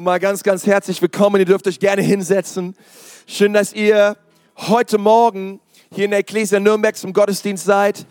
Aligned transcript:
Mal 0.00 0.20
ganz, 0.20 0.42
ganz 0.42 0.66
herzlich 0.66 1.00
willkommen. 1.00 1.40
Ihr 1.40 1.46
dürft 1.46 1.66
euch 1.66 1.80
gerne 1.80 2.02
hinsetzen. 2.02 2.76
Schön, 3.26 3.54
dass 3.54 3.72
ihr 3.72 4.18
heute 4.58 4.98
Morgen 4.98 5.58
hier 5.90 6.04
in 6.04 6.10
der 6.10 6.20
Ecclesia 6.20 6.60
Nürnberg 6.60 6.94
zum 6.94 7.14
Gottesdienst 7.14 7.64
seid. 7.64 8.04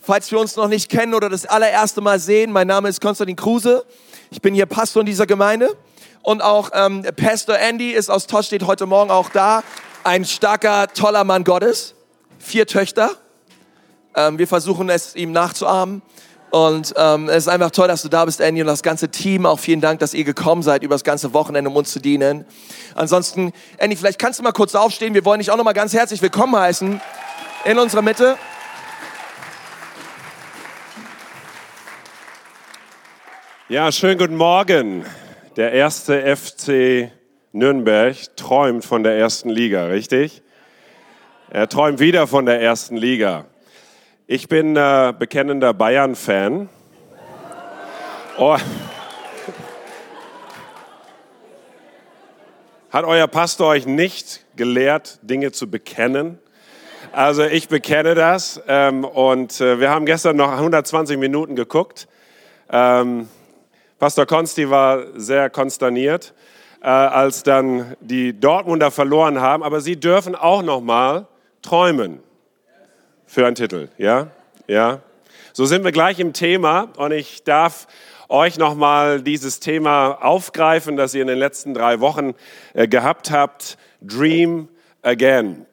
Falls 0.00 0.30
wir 0.30 0.38
uns 0.38 0.54
noch 0.54 0.68
nicht 0.68 0.88
kennen 0.88 1.14
oder 1.14 1.28
das 1.28 1.44
allererste 1.44 2.00
Mal 2.00 2.20
sehen, 2.20 2.52
mein 2.52 2.68
Name 2.68 2.88
ist 2.88 3.00
Konstantin 3.00 3.34
Kruse. 3.34 3.84
Ich 4.30 4.40
bin 4.40 4.54
hier 4.54 4.66
Pastor 4.66 5.00
in 5.00 5.06
dieser 5.06 5.26
Gemeinde. 5.26 5.76
Und 6.22 6.42
auch 6.42 6.70
ähm, 6.72 7.02
Pastor 7.16 7.58
Andy 7.58 7.90
ist 7.90 8.08
aus 8.08 8.28
Tosch, 8.28 8.46
steht 8.46 8.64
heute 8.64 8.86
Morgen 8.86 9.10
auch 9.10 9.28
da. 9.30 9.64
Ein 10.04 10.24
starker, 10.24 10.86
toller 10.94 11.24
Mann 11.24 11.42
Gottes. 11.42 11.96
Vier 12.38 12.68
Töchter. 12.68 13.10
Ähm, 14.14 14.38
wir 14.38 14.46
versuchen 14.46 14.88
es 14.90 15.16
ihm 15.16 15.32
nachzuahmen. 15.32 16.02
Und 16.50 16.94
ähm, 16.96 17.28
es 17.28 17.38
ist 17.38 17.48
einfach 17.48 17.70
toll, 17.70 17.88
dass 17.88 18.02
du 18.02 18.08
da 18.08 18.24
bist, 18.24 18.40
Andy, 18.40 18.60
und 18.60 18.68
das 18.68 18.82
ganze 18.82 19.08
Team. 19.08 19.46
Auch 19.46 19.58
vielen 19.58 19.80
Dank, 19.80 20.00
dass 20.00 20.14
ihr 20.14 20.24
gekommen 20.24 20.62
seid 20.62 20.82
über 20.82 20.94
das 20.94 21.04
ganze 21.04 21.34
Wochenende, 21.34 21.70
um 21.70 21.76
uns 21.76 21.90
zu 21.90 22.00
dienen. 22.00 22.44
Ansonsten, 22.94 23.52
Andy, 23.78 23.96
vielleicht 23.96 24.18
kannst 24.18 24.38
du 24.38 24.42
mal 24.42 24.52
kurz 24.52 24.74
aufstehen. 24.74 25.12
Wir 25.14 25.24
wollen 25.24 25.40
dich 25.40 25.50
auch 25.50 25.56
noch 25.56 25.64
mal 25.64 25.72
ganz 25.72 25.92
herzlich 25.92 26.22
willkommen 26.22 26.56
heißen 26.56 27.00
in 27.64 27.78
unserer 27.78 28.02
Mitte. 28.02 28.36
Ja, 33.68 33.90
schönen 33.90 34.16
guten 34.16 34.36
Morgen. 34.36 35.04
Der 35.56 35.72
erste 35.72 36.36
FC 36.36 37.10
Nürnberg 37.52 38.14
träumt 38.36 38.84
von 38.84 39.02
der 39.02 39.18
ersten 39.18 39.48
Liga, 39.48 39.86
richtig? 39.86 40.42
Er 41.50 41.68
träumt 41.68 41.98
wieder 41.98 42.28
von 42.28 42.46
der 42.46 42.60
ersten 42.60 42.96
Liga. 42.96 43.46
Ich 44.28 44.48
bin 44.48 44.74
äh, 44.74 45.14
bekennender 45.16 45.72
Bayern-Fan. 45.72 46.68
Oh. 48.38 48.56
Hat 52.90 53.04
euer 53.04 53.28
Pastor 53.28 53.68
euch 53.68 53.86
nicht 53.86 54.44
gelehrt, 54.56 55.20
Dinge 55.22 55.52
zu 55.52 55.70
bekennen? 55.70 56.40
Also 57.12 57.44
ich 57.44 57.68
bekenne 57.68 58.16
das 58.16 58.60
ähm, 58.66 59.04
und 59.04 59.60
äh, 59.60 59.78
wir 59.78 59.90
haben 59.90 60.06
gestern 60.06 60.34
noch 60.34 60.50
120 60.50 61.18
Minuten 61.18 61.54
geguckt. 61.54 62.08
Ähm, 62.68 63.28
Pastor 64.00 64.26
Konsti 64.26 64.68
war 64.68 65.04
sehr 65.14 65.50
konsterniert, 65.50 66.34
äh, 66.82 66.88
als 66.88 67.44
dann 67.44 67.94
die 68.00 68.32
Dortmunder 68.32 68.90
verloren 68.90 69.40
haben, 69.40 69.62
aber 69.62 69.80
sie 69.80 69.94
dürfen 70.00 70.34
auch 70.34 70.62
noch 70.62 70.80
mal 70.80 71.28
träumen 71.62 72.25
für 73.26 73.46
einen 73.46 73.56
Titel, 73.56 73.88
ja? 73.98 74.28
Ja. 74.66 75.00
So 75.52 75.64
sind 75.64 75.84
wir 75.84 75.92
gleich 75.92 76.18
im 76.18 76.32
Thema 76.32 76.88
und 76.96 77.12
ich 77.12 77.44
darf 77.44 77.86
euch 78.28 78.58
nochmal 78.58 79.22
dieses 79.22 79.60
Thema 79.60 80.12
aufgreifen, 80.22 80.96
das 80.96 81.14
ihr 81.14 81.22
in 81.22 81.28
den 81.28 81.38
letzten 81.38 81.74
drei 81.74 82.00
Wochen 82.00 82.34
äh, 82.74 82.88
gehabt 82.88 83.30
habt. 83.30 83.78
Dream 84.00 84.68
Again. 85.02 85.66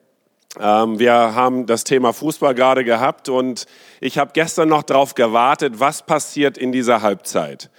Ähm, 0.60 1.00
wir 1.00 1.14
haben 1.14 1.66
das 1.66 1.84
Thema 1.84 2.14
Fußball 2.14 2.54
gerade 2.54 2.84
gehabt 2.84 3.30
und 3.30 3.66
ich 4.00 4.18
habe 4.18 4.32
gestern 4.34 4.70
noch 4.70 4.84
darauf 4.84 5.16
gewartet, 5.16 5.80
was 5.80 6.04
passiert 6.04 6.58
in 6.58 6.72
dieser 6.72 7.02
Halbzeit 7.02 7.70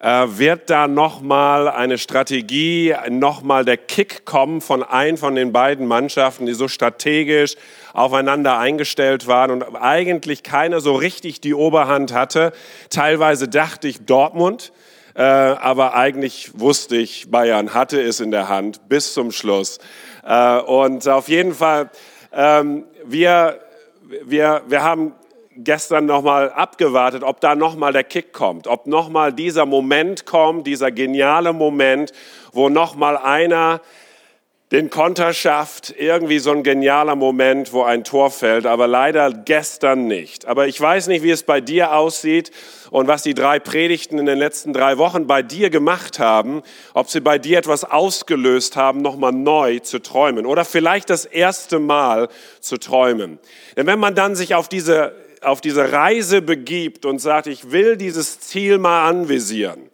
äh, 0.00 0.26
wird 0.30 0.70
da 0.70 0.88
nochmal 0.88 1.68
eine 1.68 1.98
Strategie, 1.98 2.94
nochmal 3.10 3.64
der 3.64 3.76
Kick 3.76 4.24
kommen 4.24 4.60
von 4.60 4.82
ein 4.82 5.16
von 5.16 5.34
den 5.34 5.52
beiden 5.52 5.86
Mannschaften, 5.86 6.46
die 6.46 6.54
so 6.54 6.68
strategisch 6.68 7.56
aufeinander 7.92 8.58
eingestellt 8.58 9.26
waren 9.26 9.50
und 9.50 9.62
eigentlich 9.76 10.42
keiner 10.42 10.80
so 10.80 10.94
richtig 10.94 11.40
die 11.40 11.54
Oberhand 11.54 12.12
hatte. 12.12 12.52
Teilweise 12.88 13.46
dachte 13.46 13.88
ich 13.88 14.06
Dortmund, 14.06 14.72
äh, 15.14 15.22
aber 15.22 15.94
eigentlich 15.94 16.58
wusste 16.58 16.96
ich, 16.96 17.30
Bayern 17.30 17.74
hatte 17.74 18.00
es 18.00 18.20
in 18.20 18.30
der 18.30 18.48
Hand 18.48 18.88
bis 18.88 19.12
zum 19.12 19.32
Schluss. 19.32 19.78
Äh, 20.24 20.60
und 20.60 21.06
auf 21.08 21.28
jeden 21.28 21.54
Fall, 21.54 21.90
ähm, 22.32 22.84
wir, 23.04 23.60
wir, 24.24 24.62
wir 24.66 24.82
haben 24.82 25.12
gestern 25.56 26.06
nochmal 26.06 26.50
abgewartet, 26.50 27.22
ob 27.22 27.40
da 27.40 27.54
nochmal 27.54 27.92
der 27.92 28.04
Kick 28.04 28.32
kommt, 28.32 28.66
ob 28.66 28.86
nochmal 28.86 29.32
dieser 29.32 29.66
Moment 29.66 30.26
kommt, 30.26 30.66
dieser 30.66 30.90
geniale 30.90 31.52
Moment, 31.52 32.12
wo 32.52 32.68
nochmal 32.68 33.16
einer 33.16 33.80
den 34.70 34.88
Konter 34.88 35.32
schafft, 35.32 35.92
irgendwie 35.98 36.38
so 36.38 36.52
ein 36.52 36.62
genialer 36.62 37.16
Moment, 37.16 37.72
wo 37.72 37.82
ein 37.82 38.04
Tor 38.04 38.30
fällt, 38.30 38.66
aber 38.66 38.86
leider 38.86 39.32
gestern 39.32 40.06
nicht. 40.06 40.46
Aber 40.46 40.68
ich 40.68 40.80
weiß 40.80 41.08
nicht, 41.08 41.24
wie 41.24 41.32
es 41.32 41.42
bei 41.42 41.60
dir 41.60 41.92
aussieht 41.92 42.52
und 42.92 43.08
was 43.08 43.24
die 43.24 43.34
drei 43.34 43.58
Predigten 43.58 44.18
in 44.18 44.26
den 44.26 44.38
letzten 44.38 44.72
drei 44.72 44.96
Wochen 44.96 45.26
bei 45.26 45.42
dir 45.42 45.70
gemacht 45.70 46.20
haben, 46.20 46.62
ob 46.94 47.10
sie 47.10 47.20
bei 47.20 47.38
dir 47.38 47.58
etwas 47.58 47.82
ausgelöst 47.82 48.76
haben, 48.76 49.02
nochmal 49.02 49.32
neu 49.32 49.80
zu 49.80 49.98
träumen 49.98 50.46
oder 50.46 50.64
vielleicht 50.64 51.10
das 51.10 51.24
erste 51.24 51.80
Mal 51.80 52.28
zu 52.60 52.76
träumen. 52.76 53.40
Denn 53.76 53.88
wenn 53.88 53.98
man 53.98 54.14
dann 54.14 54.36
sich 54.36 54.54
auf 54.54 54.68
diese 54.68 55.16
auf 55.40 55.60
diese 55.60 55.92
Reise 55.92 56.42
begibt 56.42 57.06
und 57.06 57.18
sagt, 57.18 57.46
ich 57.46 57.70
will 57.70 57.96
dieses 57.96 58.40
Ziel 58.40 58.78
mal 58.78 59.08
anvisieren. 59.08 59.90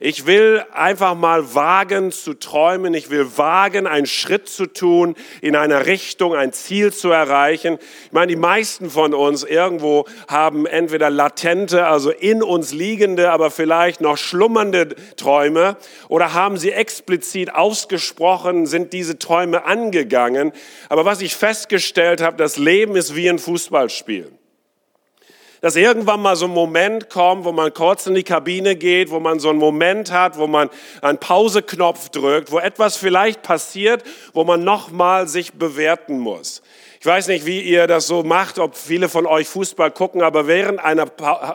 Ich 0.00 0.26
will 0.26 0.64
einfach 0.72 1.16
mal 1.16 1.54
wagen 1.56 2.12
zu 2.12 2.34
träumen. 2.34 2.94
Ich 2.94 3.10
will 3.10 3.36
wagen, 3.36 3.88
einen 3.88 4.06
Schritt 4.06 4.48
zu 4.48 4.66
tun 4.66 5.16
in 5.40 5.56
einer 5.56 5.86
Richtung, 5.86 6.36
ein 6.36 6.52
Ziel 6.52 6.92
zu 6.92 7.10
erreichen. 7.10 7.78
Ich 8.06 8.12
meine, 8.12 8.28
die 8.28 8.36
meisten 8.36 8.90
von 8.90 9.12
uns 9.12 9.42
irgendwo 9.42 10.04
haben 10.28 10.66
entweder 10.66 11.10
latente, 11.10 11.86
also 11.86 12.10
in 12.10 12.44
uns 12.44 12.72
liegende, 12.72 13.32
aber 13.32 13.50
vielleicht 13.50 14.00
noch 14.00 14.18
schlummernde 14.18 14.94
Träume 15.16 15.76
oder 16.08 16.32
haben 16.32 16.58
sie 16.58 16.70
explizit 16.70 17.52
ausgesprochen, 17.52 18.66
sind 18.66 18.92
diese 18.92 19.18
Träume 19.18 19.64
angegangen. 19.64 20.52
Aber 20.88 21.06
was 21.06 21.20
ich 21.20 21.34
festgestellt 21.34 22.22
habe, 22.22 22.36
das 22.36 22.56
Leben 22.56 22.94
ist 22.94 23.16
wie 23.16 23.28
ein 23.28 23.40
Fußballspiel 23.40 24.37
dass 25.60 25.76
irgendwann 25.76 26.22
mal 26.22 26.36
so 26.36 26.46
ein 26.46 26.52
Moment 26.52 27.10
kommt, 27.10 27.44
wo 27.44 27.52
man 27.52 27.72
kurz 27.72 28.06
in 28.06 28.14
die 28.14 28.22
Kabine 28.22 28.76
geht, 28.76 29.10
wo 29.10 29.20
man 29.20 29.40
so 29.40 29.50
einen 29.50 29.58
Moment 29.58 30.12
hat, 30.12 30.38
wo 30.38 30.46
man 30.46 30.70
einen 31.02 31.18
Pauseknopf 31.18 32.10
drückt, 32.10 32.52
wo 32.52 32.58
etwas 32.58 32.96
vielleicht 32.96 33.42
passiert, 33.42 34.02
wo 34.32 34.44
man 34.44 34.64
nochmal 34.64 35.28
sich 35.28 35.54
bewerten 35.54 36.18
muss. 36.18 36.62
Ich 37.00 37.06
weiß 37.06 37.28
nicht, 37.28 37.46
wie 37.46 37.60
ihr 37.60 37.86
das 37.86 38.08
so 38.08 38.24
macht, 38.24 38.58
ob 38.58 38.76
viele 38.76 39.08
von 39.08 39.24
euch 39.24 39.46
Fußball 39.46 39.92
gucken, 39.92 40.20
aber 40.20 40.48
während 40.48 40.80
einer 40.80 41.06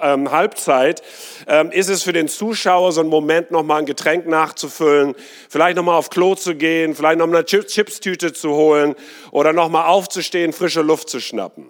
ähm, 0.02 0.32
Halbzeit 0.32 1.02
ähm, 1.48 1.70
ist 1.72 1.90
es 1.90 2.04
für 2.04 2.14
den 2.14 2.30
Zuschauer 2.30 2.94
so 2.94 3.02
ein 3.02 3.08
Moment, 3.08 3.52
nochmal 3.52 3.80
ein 3.80 3.86
Getränk 3.86 4.26
nachzufüllen, 4.26 5.16
vielleicht 5.50 5.76
nochmal 5.76 5.98
auf 5.98 6.10
Klo 6.10 6.36
zu 6.36 6.56
gehen, 6.56 6.96
vielleicht 6.96 7.18
nochmal 7.18 7.44
eine 7.46 7.66
Chipstüte 7.66 8.32
zu 8.32 8.52
holen 8.52 8.96
oder 9.32 9.52
nochmal 9.52 9.88
aufzustehen, 9.88 10.54
frische 10.54 10.82
Luft 10.82 11.10
zu 11.10 11.20
schnappen. 11.20 11.68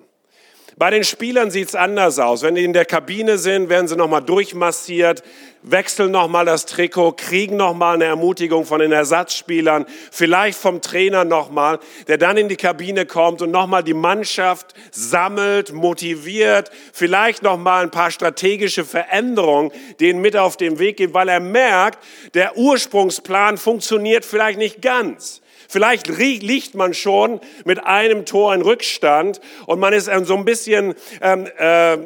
Bei 0.78 0.90
den 0.90 1.04
Spielern 1.04 1.52
sieht 1.52 1.68
es 1.70 1.76
anders 1.76 2.18
aus. 2.18 2.42
Wenn 2.42 2.56
die 2.56 2.64
in 2.64 2.74
der 2.74 2.86
Kabine 2.86 3.38
sind, 3.38 3.70
werden 3.70 3.88
sie 3.88 3.96
nochmal 3.96 4.24
durchmassiert, 4.24 5.22
wechseln 5.62 6.12
nochmal 6.12 6.46
das 6.46 6.66
Trikot, 6.66 7.14
kriegen 7.14 7.58
nochmal 7.58 7.96
eine 7.96 8.06
Ermutigung 8.06 8.66
von 8.66 8.80
den 8.80 8.92
Ersatzspielern, 8.92 9.86
vielleicht 10.12 10.58
vom 10.58 10.82
Trainer 10.82 11.26
nochmal, 11.26 11.80
der 12.08 12.18
dann 12.18 12.38
in 12.38 12.50
die 12.50 12.56
Kabine 12.56 13.06
kommt 13.06 13.44
und 13.44 13.52
nochmal 13.52 13.84
die 13.84 13.94
Mannschaft 13.94 14.74
sammelt, 14.92 15.74
motiviert, 15.74 16.72
vielleicht 16.92 17.44
nochmal 17.44 17.84
ein 17.84 17.92
paar 17.92 18.10
strategische 18.10 18.84
Veränderungen 18.84 19.72
denen 20.00 20.22
mit 20.22 20.36
auf 20.36 20.58
den 20.58 20.80
Weg 20.80 20.98
gibt, 20.98 21.14
weil 21.14 21.30
er 21.30 21.40
merkt, 21.40 22.04
der 22.34 22.58
Ursprungsplan 22.58 23.58
funktioniert 23.58 24.26
vielleicht 24.26 24.58
nicht 24.58 24.82
ganz. 24.82 25.43
Vielleicht 25.74 26.08
liegt 26.08 26.76
man 26.76 26.94
schon 26.94 27.42
mit 27.66 27.84
einem 27.84 28.26
Tor 28.26 28.54
in 28.54 28.62
Rückstand 28.62 29.42
und 29.66 29.80
man 29.80 29.92
ist 29.92 30.08
so 30.26 30.36
ein 30.36 30.46
bisschen 30.46 30.94
ähm, 31.20 31.48
äh, 31.58 31.98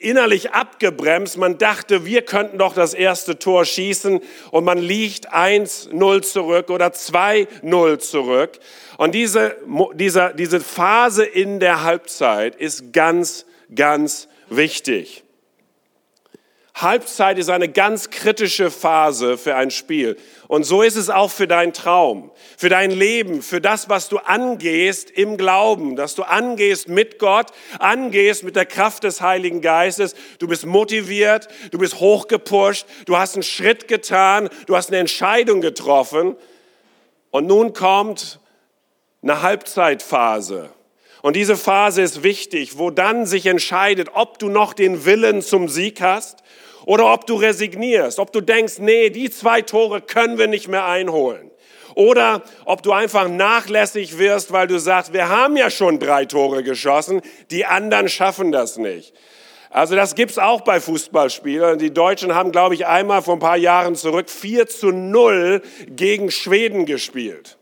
innerlich 0.00 0.50
abgebremst. 0.50 1.38
Man 1.38 1.56
dachte, 1.56 2.04
wir 2.04 2.22
könnten 2.22 2.58
doch 2.58 2.74
das 2.74 2.92
erste 2.92 3.38
Tor 3.38 3.64
schießen 3.64 4.20
und 4.50 4.64
man 4.64 4.78
liegt 4.78 5.32
1-0 5.32 6.22
zurück 6.22 6.70
oder 6.70 6.88
2-0 6.88 7.98
zurück. 8.00 8.58
Und 8.96 9.14
diese, 9.14 9.56
diese, 9.94 10.34
diese 10.36 10.58
Phase 10.60 11.24
in 11.24 11.60
der 11.60 11.84
Halbzeit 11.84 12.56
ist 12.56 12.92
ganz, 12.92 13.46
ganz 13.74 14.28
wichtig. 14.50 15.23
Halbzeit 16.74 17.38
ist 17.38 17.50
eine 17.50 17.68
ganz 17.68 18.10
kritische 18.10 18.68
Phase 18.68 19.38
für 19.38 19.54
ein 19.54 19.70
Spiel. 19.70 20.16
Und 20.48 20.64
so 20.64 20.82
ist 20.82 20.96
es 20.96 21.08
auch 21.08 21.30
für 21.30 21.46
deinen 21.46 21.72
Traum, 21.72 22.32
für 22.58 22.68
dein 22.68 22.90
Leben, 22.90 23.42
für 23.42 23.60
das, 23.60 23.88
was 23.88 24.08
du 24.08 24.18
angehst 24.18 25.08
im 25.08 25.36
Glauben, 25.36 25.94
dass 25.94 26.16
du 26.16 26.24
angehst 26.24 26.88
mit 26.88 27.20
Gott, 27.20 27.52
angehst 27.78 28.42
mit 28.42 28.56
der 28.56 28.66
Kraft 28.66 29.04
des 29.04 29.20
Heiligen 29.20 29.60
Geistes. 29.60 30.16
Du 30.40 30.48
bist 30.48 30.66
motiviert, 30.66 31.46
du 31.70 31.78
bist 31.78 32.00
hochgepusht, 32.00 32.86
du 33.06 33.16
hast 33.16 33.34
einen 33.34 33.44
Schritt 33.44 33.86
getan, 33.86 34.48
du 34.66 34.76
hast 34.76 34.88
eine 34.88 34.98
Entscheidung 34.98 35.60
getroffen. 35.60 36.36
Und 37.30 37.46
nun 37.46 37.72
kommt 37.72 38.40
eine 39.22 39.42
Halbzeitphase. 39.42 40.70
Und 41.24 41.36
diese 41.36 41.56
Phase 41.56 42.02
ist 42.02 42.22
wichtig, 42.22 42.76
wo 42.76 42.90
dann 42.90 43.24
sich 43.24 43.46
entscheidet, 43.46 44.10
ob 44.12 44.38
du 44.38 44.50
noch 44.50 44.74
den 44.74 45.06
Willen 45.06 45.40
zum 45.40 45.70
Sieg 45.70 46.02
hast 46.02 46.42
Oder 46.84 47.14
ob 47.14 47.26
du 47.26 47.36
resignierst, 47.36 48.18
ob 48.18 48.30
du 48.30 48.42
denkst, 48.42 48.74
nee, 48.78 49.08
die 49.08 49.30
zwei 49.30 49.62
Tore 49.62 50.02
können 50.02 50.36
wir 50.36 50.48
nicht 50.48 50.68
mehr 50.68 50.84
einholen. 50.84 51.50
Oder 51.94 52.42
ob 52.66 52.82
du 52.82 52.92
einfach 52.92 53.28
nachlässig 53.28 54.18
wirst, 54.18 54.52
weil 54.52 54.66
du 54.66 54.78
sagst, 54.78 55.14
wir 55.14 55.30
haben 55.30 55.56
ja 55.56 55.70
schon 55.70 55.98
drei 55.98 56.26
Tore 56.26 56.62
geschossen, 56.62 57.22
die 57.50 57.64
anderen 57.64 58.10
schaffen 58.10 58.52
das 58.52 58.76
nicht. 58.76 59.14
Also 59.70 59.94
das 59.96 60.16
gibt's 60.16 60.36
auch 60.36 60.60
bei 60.60 60.78
Fußballspielern. 60.78 61.78
Die 61.78 61.94
Deutschen 61.94 62.34
haben, 62.34 62.52
glaube 62.52 62.74
ich, 62.74 62.84
einmal 62.84 63.22
vor 63.22 63.36
ein 63.36 63.40
paar 63.40 63.56
Jahren 63.56 63.96
zurück 63.96 64.28
4 64.28 64.66
zu 64.66 64.88
0 64.88 65.62
gegen 65.86 66.30
Schweden 66.30 66.84
gespielt. 66.84 67.56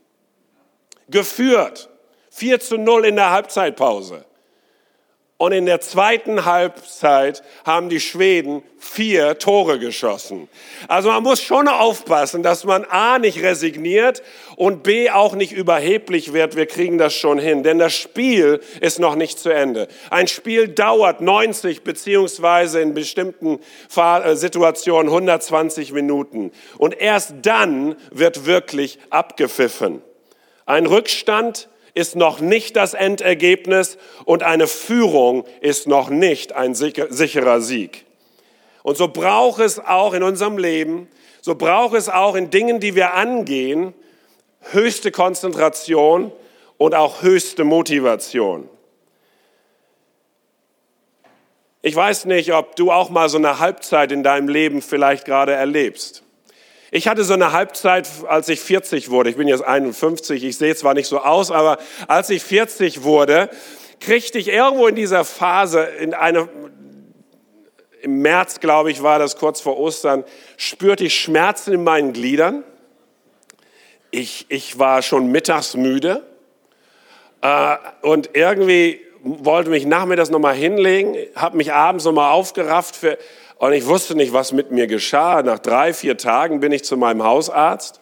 Geführt. 1.07 1.92
4 2.33 2.59
zu 2.59 2.77
0 2.77 3.05
in 3.05 3.15
der 3.15 3.29
Halbzeitpause. 3.29 4.25
Und 5.37 5.51
in 5.51 5.65
der 5.65 5.81
zweiten 5.81 6.45
Halbzeit 6.45 7.43
haben 7.65 7.89
die 7.89 7.99
Schweden 7.99 8.63
vier 8.79 9.37
Tore 9.39 9.77
geschossen. 9.77 10.47
Also 10.87 11.09
man 11.09 11.21
muss 11.21 11.41
schon 11.41 11.67
aufpassen, 11.67 12.43
dass 12.43 12.63
man 12.63 12.85
A 12.85 13.19
nicht 13.19 13.43
resigniert 13.43 14.23
und 14.55 14.83
B 14.83 15.09
auch 15.09 15.35
nicht 15.35 15.51
überheblich 15.51 16.33
wird. 16.33 16.55
Wir 16.55 16.65
kriegen 16.65 16.97
das 16.97 17.13
schon 17.13 17.39
hin, 17.39 17.61
denn 17.61 17.77
das 17.77 17.93
Spiel 17.93 18.61
ist 18.79 18.99
noch 18.99 19.15
nicht 19.15 19.37
zu 19.37 19.49
Ende. 19.49 19.89
Ein 20.09 20.27
Spiel 20.27 20.69
dauert 20.69 21.19
90 21.19 21.83
beziehungsweise 21.83 22.79
in 22.79 22.93
bestimmten 22.93 23.59
äh, 23.95 24.35
Situationen 24.35 25.11
120 25.11 25.91
Minuten. 25.91 26.51
Und 26.77 26.99
erst 26.99 27.33
dann 27.41 27.95
wird 28.11 28.45
wirklich 28.45 28.97
abgepfiffen. 29.09 30.01
Ein 30.65 30.85
Rückstand 30.85 31.67
ist 31.93 32.15
noch 32.15 32.39
nicht 32.39 32.75
das 32.75 32.93
Endergebnis 32.93 33.97
und 34.25 34.43
eine 34.43 34.67
Führung 34.67 35.45
ist 35.61 35.87
noch 35.87 36.09
nicht 36.09 36.53
ein 36.53 36.73
sicherer 36.75 37.61
Sieg. 37.61 38.05
Und 38.81 38.97
so 38.97 39.07
braucht 39.07 39.61
es 39.61 39.79
auch 39.79 40.13
in 40.13 40.23
unserem 40.23 40.57
Leben, 40.57 41.07
so 41.41 41.55
braucht 41.55 41.95
es 41.95 42.09
auch 42.09 42.35
in 42.35 42.49
Dingen, 42.49 42.79
die 42.79 42.95
wir 42.95 43.13
angehen, 43.13 43.93
höchste 44.71 45.11
Konzentration 45.11 46.31
und 46.77 46.95
auch 46.95 47.21
höchste 47.21 47.63
Motivation. 47.63 48.69
Ich 51.81 51.95
weiß 51.95 52.25
nicht, 52.25 52.53
ob 52.53 52.77
du 52.77 52.91
auch 52.91 53.09
mal 53.09 53.27
so 53.27 53.37
eine 53.37 53.59
Halbzeit 53.59 54.11
in 54.13 54.23
deinem 54.23 54.47
Leben 54.47 54.81
vielleicht 54.81 55.25
gerade 55.25 55.51
erlebst. 55.51 56.22
Ich 56.95 57.07
hatte 57.07 57.23
so 57.23 57.33
eine 57.33 57.53
Halbzeit, 57.53 58.07
als 58.27 58.49
ich 58.49 58.59
40 58.59 59.09
wurde. 59.09 59.31
Ich 59.31 59.35
bin 59.35 59.47
jetzt 59.47 59.63
51, 59.63 60.43
ich 60.43 60.57
sehe 60.59 60.75
zwar 60.75 60.93
nicht 60.93 61.07
so 61.07 61.17
aus, 61.17 61.49
aber 61.49 61.79
als 62.07 62.29
ich 62.29 62.43
40 62.43 63.01
wurde, 63.01 63.49
kriegte 63.99 64.37
ich 64.37 64.47
irgendwo 64.47 64.85
in 64.85 64.93
dieser 64.93 65.25
Phase, 65.25 65.81
in 65.81 66.13
eine, 66.13 66.47
im 68.03 68.19
März, 68.19 68.59
glaube 68.59 68.91
ich, 68.91 69.01
war 69.01 69.17
das 69.17 69.37
kurz 69.37 69.59
vor 69.59 69.79
Ostern, 69.79 70.23
spürte 70.55 71.05
ich 71.05 71.19
Schmerzen 71.19 71.73
in 71.73 71.83
meinen 71.83 72.13
Gliedern. 72.13 72.63
Ich, 74.11 74.45
ich 74.49 74.77
war 74.77 75.01
schon 75.01 75.31
mittags 75.31 75.75
müde 75.75 76.21
äh, 77.41 77.75
und 78.03 78.29
irgendwie 78.33 79.01
wollte 79.23 79.71
mich 79.71 79.87
nachmittags 79.87 80.29
nochmal 80.29 80.53
hinlegen, 80.53 81.15
habe 81.35 81.57
mich 81.57 81.73
abends 81.73 82.05
nochmal 82.05 82.33
aufgerafft 82.33 82.95
für 82.95 83.17
und 83.57 83.73
ich 83.73 83.85
wusste 83.85 84.15
nicht, 84.15 84.33
was 84.33 84.51
mit 84.51 84.71
mir 84.71 84.87
geschah. 84.87 85.41
Nach 85.43 85.59
drei, 85.59 85.93
vier 85.93 86.17
Tagen 86.17 86.59
bin 86.59 86.71
ich 86.71 86.83
zu 86.83 86.97
meinem 86.97 87.23
Hausarzt, 87.23 87.99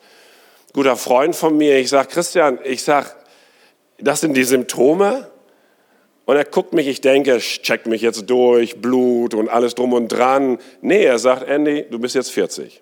guter 0.74 0.96
Freund 0.96 1.36
von 1.36 1.58
mir. 1.58 1.78
Ich 1.78 1.90
sage, 1.90 2.08
Christian, 2.10 2.60
ich 2.64 2.84
sage, 2.84 3.08
das 4.00 4.22
sind 4.22 4.36
die 4.36 4.44
Symptome. 4.44 5.28
Und 6.26 6.36
er 6.38 6.46
guckt 6.46 6.74
mich, 6.74 6.88
ich 6.88 7.02
denke, 7.02 7.38
checkt 7.40 7.88
mich 7.88 8.02
jetzt 8.02 8.30
durch, 8.30 8.80
Blut 8.82 9.34
und 9.34 9.50
alles 9.50 9.76
drum 9.76 9.94
und 9.94 10.08
dran. 10.08 10.60
Nee, 10.82 11.04
er 11.04 11.20
sagt, 11.20 11.48
Andy, 11.48 11.86
du 11.90 12.00
bist 12.00 12.16
jetzt 12.16 12.32
40. 12.32 12.82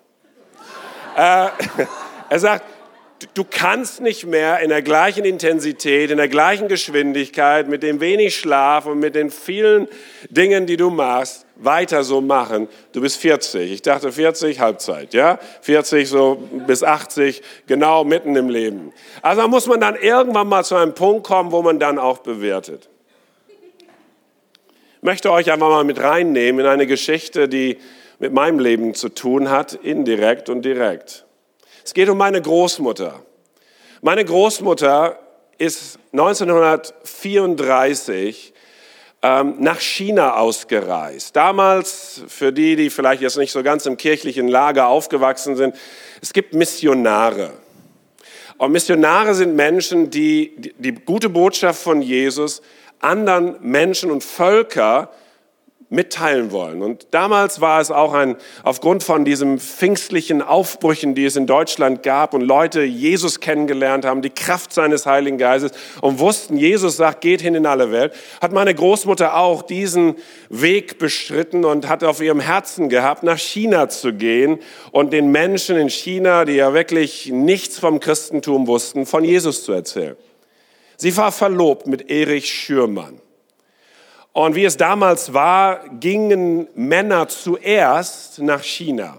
äh, 1.16 1.48
er 2.28 2.38
sagt, 2.38 2.64
du 3.34 3.44
kannst 3.44 4.00
nicht 4.00 4.26
mehr 4.26 4.60
in 4.60 4.68
der 4.68 4.82
gleichen 4.82 5.24
Intensität, 5.24 6.10
in 6.10 6.18
der 6.18 6.28
gleichen 6.28 6.68
Geschwindigkeit, 6.68 7.68
mit 7.68 7.82
dem 7.82 8.00
wenig 8.00 8.36
Schlaf 8.36 8.86
und 8.86 8.98
mit 8.98 9.14
den 9.14 9.30
vielen 9.30 9.88
Dingen, 10.28 10.66
die 10.66 10.76
du 10.76 10.90
machst, 10.90 11.46
weiter 11.62 12.04
so 12.04 12.20
machen. 12.20 12.68
Du 12.92 13.00
bist 13.00 13.18
40. 13.18 13.72
Ich 13.72 13.82
dachte 13.82 14.12
40, 14.12 14.60
Halbzeit, 14.60 15.14
ja? 15.14 15.38
40 15.62 16.08
so 16.08 16.42
bis 16.66 16.82
80, 16.82 17.42
genau 17.66 18.04
mitten 18.04 18.36
im 18.36 18.48
Leben. 18.48 18.92
Also 19.22 19.46
muss 19.48 19.66
man 19.66 19.80
dann 19.80 19.96
irgendwann 19.96 20.48
mal 20.48 20.64
zu 20.64 20.76
einem 20.76 20.94
Punkt 20.94 21.26
kommen, 21.26 21.52
wo 21.52 21.62
man 21.62 21.78
dann 21.78 21.98
auch 21.98 22.18
bewertet. 22.18 22.88
Ich 24.96 25.02
möchte 25.02 25.32
euch 25.32 25.50
einfach 25.50 25.68
mal 25.68 25.84
mit 25.84 26.00
reinnehmen 26.00 26.60
in 26.60 26.70
eine 26.70 26.86
Geschichte, 26.86 27.48
die 27.48 27.78
mit 28.18 28.32
meinem 28.32 28.58
Leben 28.58 28.94
zu 28.94 29.08
tun 29.08 29.50
hat, 29.50 29.72
indirekt 29.72 30.50
und 30.50 30.62
direkt. 30.62 31.24
Es 31.84 31.94
geht 31.94 32.08
um 32.08 32.18
meine 32.18 32.42
Großmutter. 32.42 33.22
Meine 34.02 34.24
Großmutter 34.24 35.18
ist 35.58 35.98
1934 36.12 38.52
ähm, 39.22 39.56
nach 39.58 39.80
China 39.80 40.34
ausgereist. 40.36 41.36
Damals, 41.36 42.22
für 42.28 42.52
die, 42.52 42.76
die 42.76 42.90
vielleicht 42.90 43.22
jetzt 43.22 43.36
nicht 43.36 43.52
so 43.52 43.62
ganz 43.62 43.86
im 43.86 43.96
kirchlichen 43.96 44.48
Lager 44.48 44.88
aufgewachsen 44.88 45.56
sind, 45.56 45.74
es 46.22 46.32
gibt 46.32 46.54
Missionare. 46.54 47.52
Und 48.56 48.72
Missionare 48.72 49.34
sind 49.34 49.56
Menschen, 49.56 50.10
die 50.10 50.54
die, 50.56 50.74
die 50.78 50.92
gute 50.92 51.28
Botschaft 51.28 51.82
von 51.82 52.02
Jesus 52.02 52.62
anderen 53.00 53.56
Menschen 53.60 54.10
und 54.10 54.22
Völker 54.22 55.10
mitteilen 55.90 56.52
wollen. 56.52 56.82
Und 56.82 57.08
damals 57.10 57.60
war 57.60 57.80
es 57.80 57.90
auch 57.90 58.14
ein, 58.14 58.36
aufgrund 58.62 59.02
von 59.02 59.24
diesen 59.24 59.58
pfingstlichen 59.58 60.40
Aufbrüchen, 60.40 61.16
die 61.16 61.24
es 61.24 61.34
in 61.34 61.48
Deutschland 61.48 62.04
gab 62.04 62.32
und 62.32 62.42
Leute 62.42 62.82
Jesus 62.82 63.40
kennengelernt 63.40 64.04
haben, 64.04 64.22
die 64.22 64.30
Kraft 64.30 64.72
seines 64.72 65.04
Heiligen 65.04 65.36
Geistes 65.36 65.72
und 66.00 66.20
wussten, 66.20 66.56
Jesus 66.56 66.96
sagt, 66.96 67.22
geht 67.22 67.40
hin 67.40 67.56
in 67.56 67.66
alle 67.66 67.90
Welt, 67.90 68.14
hat 68.40 68.52
meine 68.52 68.72
Großmutter 68.72 69.36
auch 69.36 69.62
diesen 69.62 70.14
Weg 70.48 70.98
bestritten 70.98 71.64
und 71.64 71.88
hat 71.88 72.04
auf 72.04 72.20
ihrem 72.20 72.40
Herzen 72.40 72.88
gehabt, 72.88 73.24
nach 73.24 73.38
China 73.38 73.88
zu 73.88 74.12
gehen 74.12 74.60
und 74.92 75.12
den 75.12 75.32
Menschen 75.32 75.76
in 75.76 75.90
China, 75.90 76.44
die 76.44 76.54
ja 76.54 76.72
wirklich 76.72 77.30
nichts 77.32 77.80
vom 77.80 77.98
Christentum 77.98 78.68
wussten, 78.68 79.06
von 79.06 79.24
Jesus 79.24 79.64
zu 79.64 79.72
erzählen. 79.72 80.16
Sie 80.96 81.16
war 81.16 81.32
verlobt 81.32 81.88
mit 81.88 82.10
Erich 82.10 82.48
Schürmann. 82.48 83.20
Und 84.44 84.54
wie 84.54 84.64
es 84.64 84.78
damals 84.78 85.34
war, 85.34 85.80
gingen 86.00 86.66
Männer 86.74 87.28
zuerst 87.28 88.40
nach 88.40 88.62
China. 88.62 89.18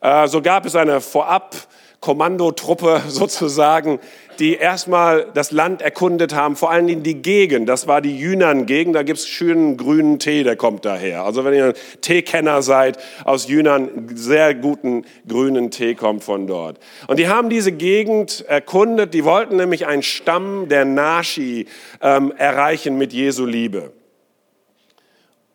Äh, 0.00 0.28
so 0.28 0.42
gab 0.42 0.64
es 0.64 0.76
eine 0.76 1.00
Vorab-Kommandotruppe 1.00 3.02
sozusagen, 3.08 3.98
die 4.38 4.54
erstmal 4.54 5.26
das 5.34 5.50
Land 5.50 5.82
erkundet 5.82 6.36
haben, 6.36 6.54
vor 6.54 6.70
allen 6.70 6.86
Dingen 6.86 7.02
die 7.02 7.20
Gegend. 7.20 7.68
Das 7.68 7.88
war 7.88 8.00
die 8.00 8.16
Yunnan-Gegend, 8.16 8.94
da 8.94 9.02
gibt 9.02 9.18
es 9.18 9.26
schönen 9.26 9.76
grünen 9.76 10.20
Tee, 10.20 10.44
der 10.44 10.54
kommt 10.54 10.84
daher. 10.84 11.24
Also 11.24 11.44
wenn 11.44 11.54
ihr 11.54 11.74
Teekenner 12.00 12.62
seid 12.62 12.96
aus 13.24 13.48
Yunnan, 13.48 14.06
sehr 14.14 14.54
guten 14.54 15.04
grünen 15.26 15.72
Tee 15.72 15.96
kommt 15.96 16.22
von 16.22 16.46
dort. 16.46 16.78
Und 17.08 17.18
die 17.18 17.26
haben 17.26 17.50
diese 17.50 17.72
Gegend 17.72 18.44
erkundet, 18.46 19.14
die 19.14 19.24
wollten 19.24 19.56
nämlich 19.56 19.88
einen 19.88 20.04
Stamm 20.04 20.68
der 20.68 20.84
Nashi 20.84 21.66
ähm, 22.00 22.32
erreichen 22.38 22.98
mit 22.98 23.12
Jesu 23.12 23.44
Liebe. 23.44 23.97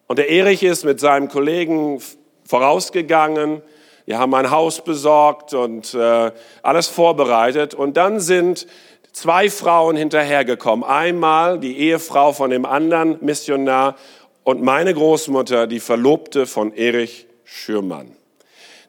Und 0.07 0.19
der 0.19 0.29
Erich 0.29 0.63
ist 0.63 0.83
mit 0.83 1.00
seinem 1.00 1.29
Kollegen 1.29 2.01
vorausgegangen. 2.45 3.62
Wir 4.05 4.19
haben 4.19 4.33
ein 4.33 4.51
Haus 4.51 4.83
besorgt 4.83 5.53
und 5.53 5.93
äh, 5.93 6.31
alles 6.62 6.88
vorbereitet. 6.88 7.74
Und 7.74 7.95
dann 7.95 8.19
sind 8.19 8.67
zwei 9.13 9.50
Frauen 9.50 9.95
hinterhergekommen. 9.95 10.83
Einmal 10.83 11.60
die 11.60 11.77
Ehefrau 11.77 12.33
von 12.33 12.50
dem 12.50 12.65
anderen 12.65 13.17
Missionar 13.22 13.95
und 14.43 14.62
meine 14.62 14.93
Großmutter, 14.93 15.67
die 15.67 15.79
Verlobte 15.79 16.45
von 16.45 16.74
Erich 16.74 17.27
Schürmann. 17.45 18.12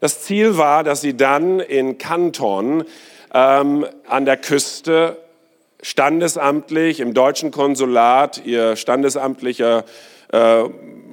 Das 0.00 0.23
Ziel 0.23 0.59
war, 0.59 0.83
dass 0.83 1.00
sie 1.00 1.16
dann 1.16 1.61
in 1.61 1.97
Kanton 1.99 2.85
ähm, 3.33 3.87
an 4.09 4.25
der 4.25 4.37
Küste 4.37 5.16
standesamtlich 5.80 7.00
im 7.00 7.14
deutschen 7.14 7.50
Konsulat 7.50 8.44
ihr 8.44 8.75
standesamtlicher 8.76 9.85
äh, 10.33 10.64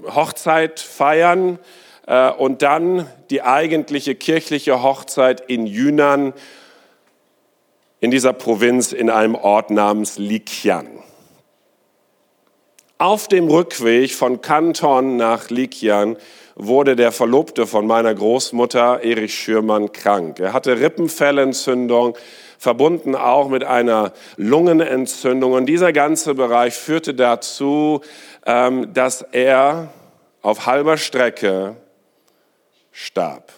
Hochzeit 0.08 0.80
feiern 0.80 1.60
äh, 2.08 2.32
und 2.32 2.62
dann 2.62 3.08
die 3.30 3.42
eigentliche 3.42 4.16
kirchliche 4.16 4.84
Hochzeit 4.84 5.42
in 5.48 5.66
Yunnan 5.66 6.34
in 8.00 8.12
dieser 8.12 8.34
Provinz 8.34 8.94
in 8.94 9.10
einem 9.10 9.36
Ort 9.36 9.70
namens 9.70 10.18
Likian. 10.18 10.88
Auf 12.98 13.28
dem 13.28 13.48
Rückweg 13.48 14.12
von 14.12 14.42
Kanton 14.42 15.18
nach 15.18 15.50
Likian 15.50 16.18
wurde 16.56 16.96
der 16.96 17.12
Verlobte 17.12 17.66
von 17.66 17.88
meiner 17.88 18.14
Großmutter, 18.14 19.04
Erich 19.04 19.34
Schürmann, 19.34 19.92
krank. 19.92 20.40
Er 20.40 20.54
hatte 20.54 20.80
Rippenfellentzündung, 20.80 22.16
verbunden 22.62 23.16
auch 23.16 23.50
mit 23.50 23.64
einer 23.64 24.14
Lungenentzündung. 24.38 25.54
Und 25.54 25.66
dieser 25.66 25.92
ganze 25.92 26.36
Bereich 26.36 26.76
führte 26.76 27.16
dazu, 27.16 28.02
ähm, 28.46 28.94
dass 28.94 29.24
er 29.24 29.88
auf 30.44 30.68
halber 30.68 30.98
Strecke 30.98 31.76
starb. 32.92 33.52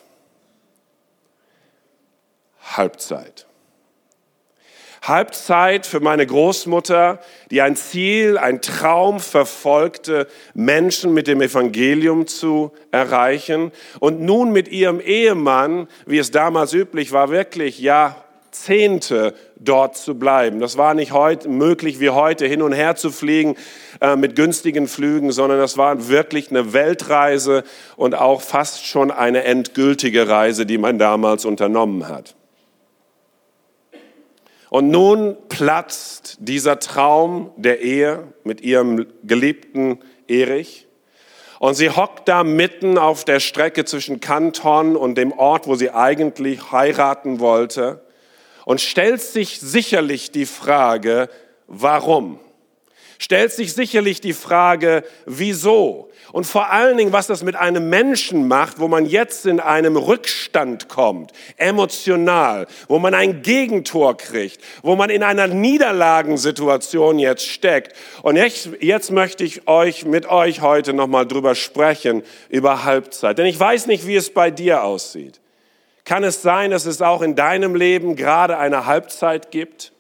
Halbzeit. 2.77 3.45
Halbzeit 5.01 5.85
für 5.85 5.99
meine 5.99 6.25
Großmutter, 6.25 7.19
die 7.51 7.61
ein 7.61 7.75
Ziel, 7.75 8.37
ein 8.37 8.61
Traum 8.61 9.19
verfolgte, 9.19 10.27
Menschen 10.53 11.13
mit 11.13 11.27
dem 11.27 11.41
Evangelium 11.41 12.25
zu 12.25 12.71
erreichen 12.89 13.73
und 13.99 14.21
nun 14.21 14.53
mit 14.53 14.69
ihrem 14.69 15.01
Ehemann, 15.01 15.89
wie 16.05 16.19
es 16.19 16.31
damals 16.31 16.71
üblich 16.71 17.11
war, 17.11 17.31
wirklich 17.31 17.79
Jahrzehnte 18.53 19.33
dort 19.57 19.97
zu 19.97 20.19
bleiben. 20.19 20.59
Das 20.59 20.77
war 20.77 20.93
nicht 20.93 21.11
heute 21.11 21.49
möglich 21.49 21.99
wie 21.99 22.11
heute 22.11 22.45
hin 22.45 22.61
und 22.61 22.71
her 22.71 22.95
zu 22.95 23.09
fliegen 23.09 23.55
äh, 23.99 24.15
mit 24.15 24.35
günstigen 24.35 24.87
Flügen, 24.87 25.31
sondern 25.31 25.57
das 25.57 25.75
war 25.75 26.07
wirklich 26.07 26.51
eine 26.51 26.71
Weltreise 26.71 27.63
und 27.95 28.13
auch 28.13 28.43
fast 28.43 28.85
schon 28.85 29.09
eine 29.09 29.43
endgültige 29.43 30.29
Reise, 30.29 30.67
die 30.67 30.77
man 30.77 30.99
damals 30.99 31.45
unternommen 31.45 32.07
hat. 32.07 32.35
Und 34.69 34.91
nun 34.91 35.35
platzt 35.49 36.37
dieser 36.39 36.79
Traum 36.79 37.51
der 37.57 37.81
Ehe 37.81 38.33
mit 38.43 38.61
ihrem 38.61 39.07
geliebten 39.23 39.97
Erich. 40.27 40.85
Und 41.57 41.73
sie 41.73 41.89
hockt 41.89 42.27
da 42.27 42.43
mitten 42.43 42.99
auf 42.99 43.25
der 43.25 43.39
Strecke 43.39 43.83
zwischen 43.83 44.19
Kanton 44.19 44.95
und 44.95 45.17
dem 45.17 45.31
Ort, 45.31 45.65
wo 45.65 45.73
sie 45.73 45.89
eigentlich 45.89 46.71
heiraten 46.71 47.39
wollte 47.39 48.03
und 48.65 48.81
stellt 48.81 49.21
sich 49.21 49.59
sicherlich 49.59 50.31
die 50.31 50.45
Frage, 50.45 51.29
warum? 51.67 52.39
Stellt 53.19 53.53
sich 53.53 53.73
sicherlich 53.73 54.19
die 54.19 54.33
Frage, 54.33 55.03
wieso? 55.25 56.09
Und 56.33 56.45
vor 56.45 56.71
allen 56.71 56.97
Dingen, 56.97 57.13
was 57.13 57.27
das 57.27 57.43
mit 57.43 57.55
einem 57.55 57.89
Menschen 57.89 58.47
macht, 58.47 58.79
wo 58.79 58.87
man 58.87 59.05
jetzt 59.05 59.45
in 59.45 59.59
einem 59.59 59.95
Rückstand 59.95 60.89
kommt, 60.89 61.31
emotional, 61.57 62.67
wo 62.87 62.99
man 62.99 63.13
ein 63.13 63.41
Gegentor 63.41 64.17
kriegt, 64.17 64.59
wo 64.81 64.95
man 64.95 65.09
in 65.09 65.23
einer 65.23 65.47
Niederlagensituation 65.47 67.19
jetzt 67.19 67.47
steckt. 67.47 67.95
Und 68.23 68.35
jetzt, 68.35 68.69
jetzt 68.81 69.11
möchte 69.11 69.43
ich 69.43 69.67
euch 69.67 70.05
mit 70.05 70.25
euch 70.25 70.61
heute 70.61 70.93
nochmal 70.93 71.27
drüber 71.27 71.55
sprechen, 71.55 72.23
über 72.49 72.83
Halbzeit. 72.83 73.37
Denn 73.37 73.45
ich 73.45 73.59
weiß 73.59 73.85
nicht, 73.87 74.07
wie 74.07 74.15
es 74.15 74.33
bei 74.33 74.49
dir 74.51 74.83
aussieht. 74.83 75.39
Kann 76.05 76.23
es 76.23 76.41
sein, 76.41 76.71
dass 76.71 76.85
es 76.85 77.01
auch 77.01 77.21
in 77.21 77.35
deinem 77.35 77.75
Leben 77.75 78.15
gerade 78.15 78.57
eine 78.57 78.85
Halbzeit 78.85 79.51
gibt? 79.51 79.93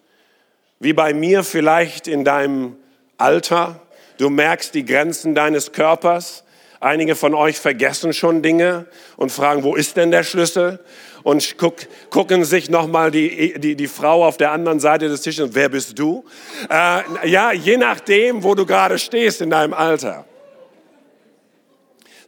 Wie 0.79 0.93
bei 0.93 1.13
mir 1.13 1.43
vielleicht 1.43 2.07
in 2.07 2.25
deinem 2.25 2.75
Alter? 3.17 3.79
Du 4.17 4.29
merkst 4.29 4.75
die 4.75 4.83
Grenzen 4.83 5.33
deines 5.33 5.71
Körpers. 5.71 6.43
Einige 6.81 7.15
von 7.15 7.33
euch 7.33 7.57
vergessen 7.57 8.11
schon 8.11 8.41
Dinge 8.41 8.87
und 9.15 9.31
fragen, 9.31 9.63
wo 9.63 9.75
ist 9.75 9.95
denn 9.95 10.11
der 10.11 10.23
Schlüssel? 10.23 10.83
Und 11.23 11.57
guck, 11.57 11.75
gucken 12.09 12.43
sich 12.43 12.69
nochmal 12.69 13.09
die, 13.09 13.57
die, 13.57 13.77
die 13.77 13.87
Frau 13.87 14.25
auf 14.25 14.35
der 14.35 14.51
anderen 14.51 14.81
Seite 14.81 15.07
des 15.07 15.21
Tisches, 15.21 15.51
wer 15.53 15.69
bist 15.69 15.97
du? 15.97 16.25
Äh, 16.69 17.29
ja, 17.29 17.53
je 17.53 17.77
nachdem, 17.77 18.43
wo 18.43 18.55
du 18.55 18.65
gerade 18.65 18.99
stehst 18.99 19.41
in 19.41 19.49
deinem 19.49 19.73
Alter. 19.73 20.25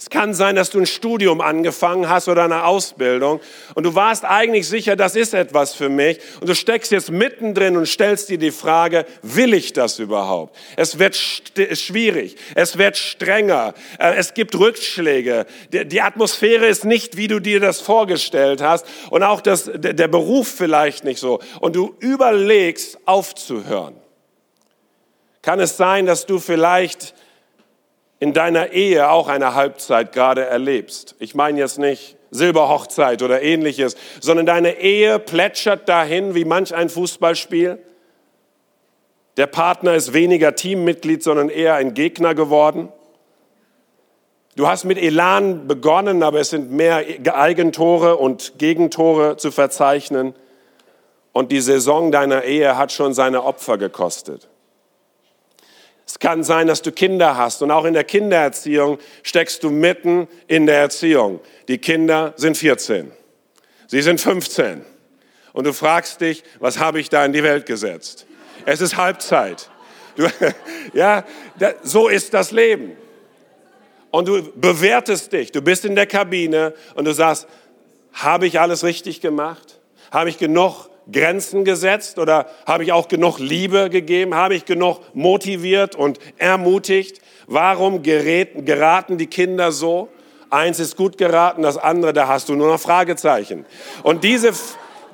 Es 0.05 0.11
kann 0.11 0.35
sein, 0.35 0.55
dass 0.55 0.69
du 0.69 0.77
ein 0.77 0.85
Studium 0.85 1.41
angefangen 1.41 2.07
hast 2.07 2.27
oder 2.27 2.43
eine 2.43 2.65
Ausbildung 2.65 3.39
und 3.73 3.85
du 3.85 3.95
warst 3.95 4.23
eigentlich 4.23 4.67
sicher, 4.67 4.95
das 4.95 5.15
ist 5.15 5.33
etwas 5.33 5.73
für 5.73 5.89
mich 5.89 6.19
und 6.39 6.47
du 6.47 6.53
steckst 6.53 6.91
jetzt 6.91 7.09
mittendrin 7.09 7.75
und 7.75 7.87
stellst 7.87 8.29
dir 8.29 8.37
die 8.37 8.51
Frage, 8.51 9.07
will 9.23 9.55
ich 9.55 9.73
das 9.73 9.97
überhaupt? 9.97 10.55
Es 10.75 10.99
wird 10.99 11.15
schwierig, 11.15 12.35
es 12.53 12.77
wird 12.77 12.97
strenger, 12.97 13.73
äh, 13.97 14.13
es 14.13 14.35
gibt 14.35 14.53
Rückschläge, 14.53 15.47
die 15.71 16.01
Atmosphäre 16.01 16.67
ist 16.67 16.85
nicht, 16.85 17.17
wie 17.17 17.27
du 17.27 17.39
dir 17.39 17.59
das 17.59 17.81
vorgestellt 17.81 18.61
hast 18.61 18.85
und 19.09 19.23
auch 19.23 19.41
das, 19.41 19.71
der 19.73 20.07
Beruf 20.07 20.47
vielleicht 20.47 21.03
nicht 21.03 21.17
so 21.17 21.39
und 21.61 21.75
du 21.75 21.95
überlegst 21.99 22.99
aufzuhören. 23.05 23.95
Kann 25.41 25.59
es 25.59 25.77
sein, 25.77 26.05
dass 26.05 26.27
du 26.27 26.37
vielleicht 26.37 27.15
in 28.19 28.33
deiner 28.33 28.71
Ehe 28.71 29.09
auch 29.09 29.27
eine 29.27 29.55
Halbzeit 29.55 30.13
gerade 30.13 30.45
erlebst. 30.45 31.15
Ich 31.19 31.35
meine 31.35 31.59
jetzt 31.59 31.79
nicht 31.79 32.17
Silberhochzeit 32.31 33.21
oder 33.21 33.41
ähnliches, 33.41 33.95
sondern 34.19 34.45
deine 34.45 34.79
Ehe 34.79 35.19
plätschert 35.19 35.87
dahin 35.89 36.35
wie 36.35 36.45
manch 36.45 36.73
ein 36.73 36.89
Fußballspiel. 36.89 37.79
Der 39.37 39.47
Partner 39.47 39.95
ist 39.95 40.13
weniger 40.13 40.55
Teammitglied, 40.55 41.23
sondern 41.23 41.49
eher 41.49 41.75
ein 41.75 41.93
Gegner 41.93 42.35
geworden. 42.35 42.89
Du 44.55 44.67
hast 44.67 44.85
mit 44.85 44.97
Elan 44.97 45.67
begonnen, 45.67 46.23
aber 46.23 46.39
es 46.39 46.51
sind 46.51 46.71
mehr 46.71 47.03
Eigentore 47.33 48.15
und 48.15 48.53
Gegentore 48.57 49.35
zu 49.35 49.51
verzeichnen. 49.51 50.33
Und 51.33 51.51
die 51.51 51.59
Saison 51.59 52.13
deiner 52.13 52.45
Ehe 52.45 52.77
hat 52.77 52.93
schon 52.93 53.13
seine 53.13 53.43
Opfer 53.43 53.77
gekostet. 53.77 54.47
Es 56.05 56.19
kann 56.19 56.43
sein, 56.43 56.67
dass 56.67 56.81
du 56.81 56.91
Kinder 56.91 57.35
hast 57.35 57.61
und 57.61 57.71
auch 57.71 57.85
in 57.85 57.93
der 57.93 58.03
Kindererziehung 58.03 58.99
steckst 59.23 59.63
du 59.63 59.71
mitten 59.71 60.27
in 60.47 60.67
der 60.67 60.79
Erziehung. 60.79 61.39
Die 61.67 61.79
Kinder 61.79 62.33
sind 62.37 62.57
14, 62.57 63.11
sie 63.87 64.01
sind 64.01 64.21
15 64.21 64.85
und 65.53 65.65
du 65.65 65.73
fragst 65.73 66.21
dich, 66.21 66.43
was 66.59 66.79
habe 66.79 66.99
ich 66.99 67.09
da 67.09 67.25
in 67.25 67.33
die 67.33 67.43
Welt 67.43 67.65
gesetzt? 67.65 68.27
Es 68.65 68.81
ist 68.81 68.97
Halbzeit. 68.97 69.69
Du, 70.15 70.27
ja, 70.93 71.23
so 71.83 72.07
ist 72.07 72.33
das 72.33 72.51
Leben. 72.51 72.95
Und 74.11 74.27
du 74.27 74.43
bewertest 74.55 75.33
dich. 75.33 75.51
Du 75.51 75.61
bist 75.61 75.85
in 75.85 75.95
der 75.95 76.07
Kabine 76.07 76.73
und 76.95 77.05
du 77.05 77.13
sagst, 77.13 77.47
habe 78.13 78.47
ich 78.47 78.59
alles 78.59 78.83
richtig 78.83 79.21
gemacht? 79.21 79.79
Habe 80.11 80.29
ich 80.29 80.37
genug 80.37 80.89
Grenzen 81.11 81.65
gesetzt 81.65 82.19
oder 82.19 82.47
habe 82.65 82.83
ich 82.83 82.91
auch 82.91 83.07
genug 83.07 83.39
Liebe 83.39 83.89
gegeben? 83.89 84.35
Habe 84.35 84.55
ich 84.55 84.65
genug 84.65 85.01
motiviert 85.13 85.95
und 85.95 86.19
ermutigt? 86.37 87.21
Warum 87.47 88.01
geraten 88.01 89.17
die 89.17 89.27
Kinder 89.27 89.71
so? 89.71 90.09
Eins 90.49 90.79
ist 90.79 90.95
gut 90.95 91.17
geraten, 91.17 91.63
das 91.63 91.77
andere, 91.77 92.13
da 92.13 92.27
hast 92.27 92.49
du 92.49 92.55
nur 92.55 92.67
noch 92.67 92.79
Fragezeichen. 92.79 93.65
Und 94.03 94.23
diese, 94.23 94.53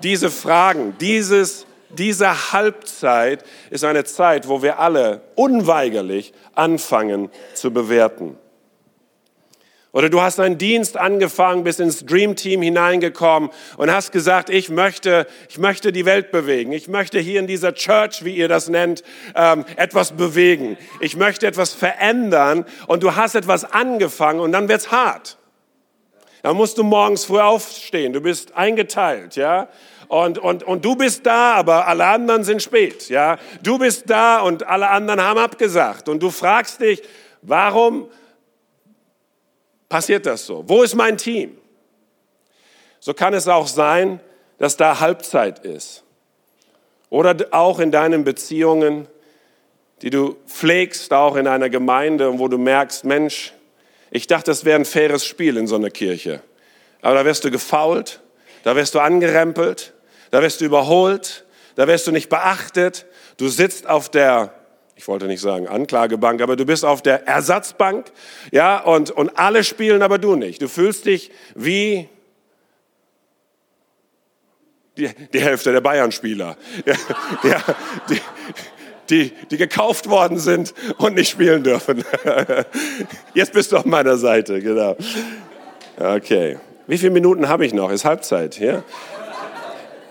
diese 0.04 0.30
Fragen, 0.30 0.96
dieses, 1.00 1.66
diese 1.90 2.52
Halbzeit 2.54 3.44
ist 3.70 3.84
eine 3.84 4.04
Zeit, 4.04 4.48
wo 4.48 4.62
wir 4.62 4.80
alle 4.80 5.22
unweigerlich 5.36 6.34
anfangen 6.54 7.30
zu 7.54 7.72
bewerten. 7.72 8.38
Oder 9.94 10.10
du 10.10 10.22
hast 10.22 10.40
einen 10.40 10.58
Dienst 10.58 10.96
angefangen, 10.96 11.66
bist 11.66 11.82
ins 11.82 12.06
Dream 12.06 12.38
Team 12.38 12.62
hineingekommen 12.62 13.50
und 13.76 13.92
hast 13.92 14.14
gesagt, 14.14 14.50
ich 14.50 14.70
möchte, 14.70 15.28
ich 15.50 15.58
möchte 15.58 15.92
die 15.92 16.06
Welt 16.06 16.32
bewegen. 16.32 16.72
Ich 16.72 16.88
möchte 16.88 17.20
hier 17.20 17.42
in 17.42 17.48
dieser 17.48 17.74
Church, 17.74 18.24
wie 18.24 18.36
ihr 18.36 18.48
das 18.48 18.70
nennt, 18.70 19.04
ähm, 19.36 19.66
etwas 19.76 20.14
bewegen. 20.14 20.78
Ich 21.02 21.18
möchte 21.18 21.46
etwas 21.46 21.74
verändern 21.74 22.66
und 22.88 23.04
du 23.04 23.18
hast 23.18 23.36
etwas 23.36 23.66
angefangen 23.66 24.40
und 24.40 24.54
dann 24.54 24.70
wird's 24.70 24.92
hart. 24.92 25.38
Dann 26.42 26.56
musst 26.56 26.78
du 26.78 26.84
morgens 26.84 27.26
früh 27.26 27.40
aufstehen. 27.40 28.14
Du 28.14 28.22
bist 28.22 28.56
eingeteilt, 28.56 29.36
ja. 29.36 29.68
Und, 30.08 30.40
und, 30.40 30.64
und 30.64 30.84
du 30.84 30.96
bist 30.96 31.26
da, 31.26 31.54
aber 31.54 31.88
alle 31.88 32.06
anderen 32.06 32.44
sind 32.44 32.62
spät, 32.62 33.10
ja. 33.10 33.38
Du 33.62 33.78
bist 33.78 34.10
da 34.10 34.40
und 34.40 34.68
alle 34.68 34.90
anderen 34.90 35.22
haben 35.22 35.40
abgesagt. 35.40 36.08
Und 36.08 36.24
du 36.24 36.32
fragst 36.32 36.82
dich, 36.82 37.02
warum 37.42 38.10
passiert 39.92 40.26
das 40.26 40.46
so? 40.46 40.64
Wo 40.68 40.82
ist 40.82 40.96
mein 40.96 41.18
Team? 41.18 41.58
So 43.02 43.14
kann 43.14 43.34
es 43.34 43.48
auch 43.48 43.68
sein, 43.68 44.22
dass 44.58 44.78
da 44.78 45.02
Halbzeit 45.02 45.60
ist. 45.66 46.04
Oder 47.10 47.36
auch 47.52 47.80
in 47.80 47.92
deinen 47.92 48.24
Beziehungen, 48.24 49.08
die 50.02 50.10
du 50.10 50.38
pflegst, 50.48 51.12
auch 51.12 51.36
in 51.36 51.46
einer 51.46 51.70
Gemeinde, 51.70 52.40
wo 52.40 52.48
du 52.48 52.58
merkst, 52.58 53.04
Mensch, 53.04 53.54
ich 54.12 54.28
dachte, 54.28 54.50
das 54.50 54.64
wäre 54.64 54.80
ein 54.80 54.86
faires 54.86 55.26
Spiel 55.26 55.58
in 55.58 55.68
so 55.68 55.76
einer 55.76 55.90
Kirche. 55.90 56.42
Aber 57.02 57.16
da 57.16 57.26
wirst 57.26 57.44
du 57.44 57.52
gefault, 57.52 58.22
da 58.64 58.78
wirst 58.78 58.96
du 58.96 59.00
angerempelt, 59.00 59.94
da 60.32 60.42
wirst 60.42 60.62
du 60.62 60.66
überholt, 60.66 61.46
da 61.76 61.88
wirst 61.88 62.08
du 62.08 62.12
nicht 62.12 62.30
beachtet. 62.30 63.06
Du 63.36 63.50
sitzt 63.50 63.88
auf 63.88 64.10
der 64.10 64.54
ich 65.02 65.08
wollte 65.08 65.26
nicht 65.26 65.42
sagen 65.42 65.68
Anklagebank, 65.68 66.44
aber 66.44 66.56
du 66.56 66.64
bist 66.64 66.86
auf 66.86 67.02
der 67.02 67.28
Ersatzbank, 67.28 68.12
ja, 68.52 68.78
und, 68.78 69.10
und 69.10 69.36
alle 69.36 69.64
spielen, 69.64 70.04
aber 70.04 70.20
du 70.20 70.36
nicht. 70.36 70.62
Du 70.62 70.68
fühlst 70.68 71.08
dich 71.08 71.32
wie 71.56 72.08
die, 74.96 75.10
die 75.34 75.42
Hälfte 75.42 75.72
der 75.72 75.82
Bayern-Spieler, 75.82 76.56
ja, 76.86 76.94
ja, 77.42 77.64
die, 78.12 78.22
die, 79.10 79.34
die 79.50 79.58
gekauft 79.58 80.08
worden 80.08 80.38
sind 80.38 80.76
und 81.00 81.16
nicht 81.16 81.32
spielen 81.32 81.64
dürfen. 81.64 82.04
Jetzt 83.34 83.54
bist 83.54 83.72
du 83.72 83.78
auf 83.78 83.86
meiner 83.86 84.18
Seite, 84.18 84.62
genau. 84.62 84.96
Okay. 85.98 86.60
Wie 86.86 87.00
viele 87.00 87.12
Minuten 87.12 87.50
habe 87.50 87.66
ich 87.66 87.74
noch? 87.74 87.90
Ist 87.90 88.06
Halbzeit, 88.06 88.60
ja? 88.60 88.84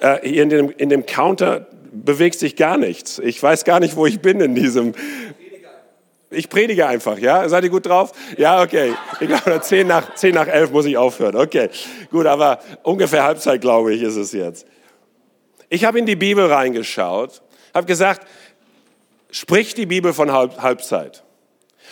Äh, 0.00 0.28
hier 0.28 0.42
in 0.42 0.48
dem, 0.48 0.70
in 0.70 0.88
dem 0.88 1.06
Counter 1.06 1.68
bewegt 1.92 2.38
sich 2.38 2.56
gar 2.56 2.76
nichts. 2.76 3.18
Ich 3.18 3.42
weiß 3.42 3.64
gar 3.64 3.80
nicht, 3.80 3.96
wo 3.96 4.06
ich 4.06 4.20
bin 4.20 4.40
in 4.40 4.54
diesem. 4.54 4.94
Ich 6.30 6.48
predige 6.48 6.86
einfach, 6.86 7.18
ja? 7.18 7.48
Seid 7.48 7.64
ihr 7.64 7.70
gut 7.70 7.86
drauf? 7.86 8.12
Ja, 8.36 8.62
okay. 8.62 8.94
Ich 9.18 9.26
glaube, 9.26 9.60
10 9.60 9.86
nach, 9.86 10.14
10 10.14 10.34
nach 10.34 10.46
11 10.46 10.70
muss 10.70 10.86
ich 10.86 10.96
aufhören. 10.96 11.34
Okay, 11.34 11.70
gut, 12.10 12.26
aber 12.26 12.60
ungefähr 12.84 13.24
Halbzeit, 13.24 13.60
glaube 13.60 13.92
ich, 13.94 14.02
ist 14.02 14.16
es 14.16 14.32
jetzt. 14.32 14.66
Ich 15.68 15.84
habe 15.84 15.98
in 15.98 16.06
die 16.06 16.16
Bibel 16.16 16.46
reingeschaut, 16.46 17.42
habe 17.74 17.86
gesagt, 17.86 18.26
spricht 19.30 19.76
die 19.76 19.86
Bibel 19.86 20.12
von 20.12 20.32
Halbzeit? 20.32 21.24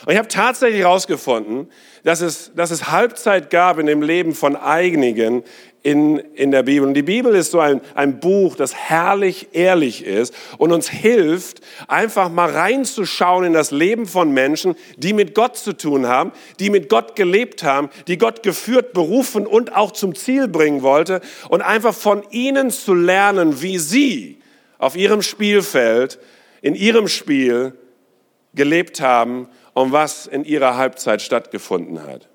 Und 0.06 0.12
ich 0.12 0.18
habe 0.18 0.28
tatsächlich 0.28 0.82
herausgefunden, 0.82 1.70
dass 2.04 2.20
es, 2.20 2.52
dass 2.54 2.70
es 2.70 2.90
Halbzeit 2.90 3.50
gab 3.50 3.78
in 3.78 3.86
dem 3.86 4.02
Leben 4.02 4.34
von 4.34 4.54
einigen 4.54 5.42
in, 5.82 6.18
in 6.34 6.50
der 6.50 6.62
Bibel. 6.64 6.86
Und 6.86 6.94
die 6.94 7.02
Bibel 7.02 7.34
ist 7.34 7.52
so 7.52 7.60
ein, 7.60 7.80
ein 7.94 8.20
Buch, 8.20 8.56
das 8.56 8.74
herrlich 8.74 9.48
ehrlich 9.52 10.04
ist 10.04 10.34
und 10.58 10.72
uns 10.72 10.88
hilft, 10.88 11.60
einfach 11.86 12.30
mal 12.30 12.50
reinzuschauen 12.50 13.44
in 13.44 13.52
das 13.52 13.70
Leben 13.70 14.06
von 14.06 14.32
Menschen, 14.32 14.76
die 14.96 15.12
mit 15.12 15.34
Gott 15.34 15.56
zu 15.56 15.72
tun 15.72 16.06
haben, 16.06 16.32
die 16.58 16.70
mit 16.70 16.88
Gott 16.88 17.16
gelebt 17.16 17.62
haben, 17.62 17.90
die 18.06 18.18
Gott 18.18 18.42
geführt, 18.42 18.92
berufen 18.92 19.46
und 19.46 19.74
auch 19.74 19.92
zum 19.92 20.14
Ziel 20.14 20.48
bringen 20.48 20.82
wollte 20.82 21.20
und 21.48 21.62
einfach 21.62 21.94
von 21.94 22.22
ihnen 22.30 22.70
zu 22.70 22.94
lernen, 22.94 23.62
wie 23.62 23.78
sie 23.78 24.38
auf 24.78 24.96
ihrem 24.96 25.22
Spielfeld, 25.22 26.18
in 26.60 26.74
ihrem 26.74 27.08
Spiel 27.08 27.72
gelebt 28.54 29.00
haben 29.00 29.48
und 29.74 29.92
was 29.92 30.26
in 30.26 30.44
ihrer 30.44 30.76
Halbzeit 30.76 31.22
stattgefunden 31.22 32.02
hat. 32.02 32.28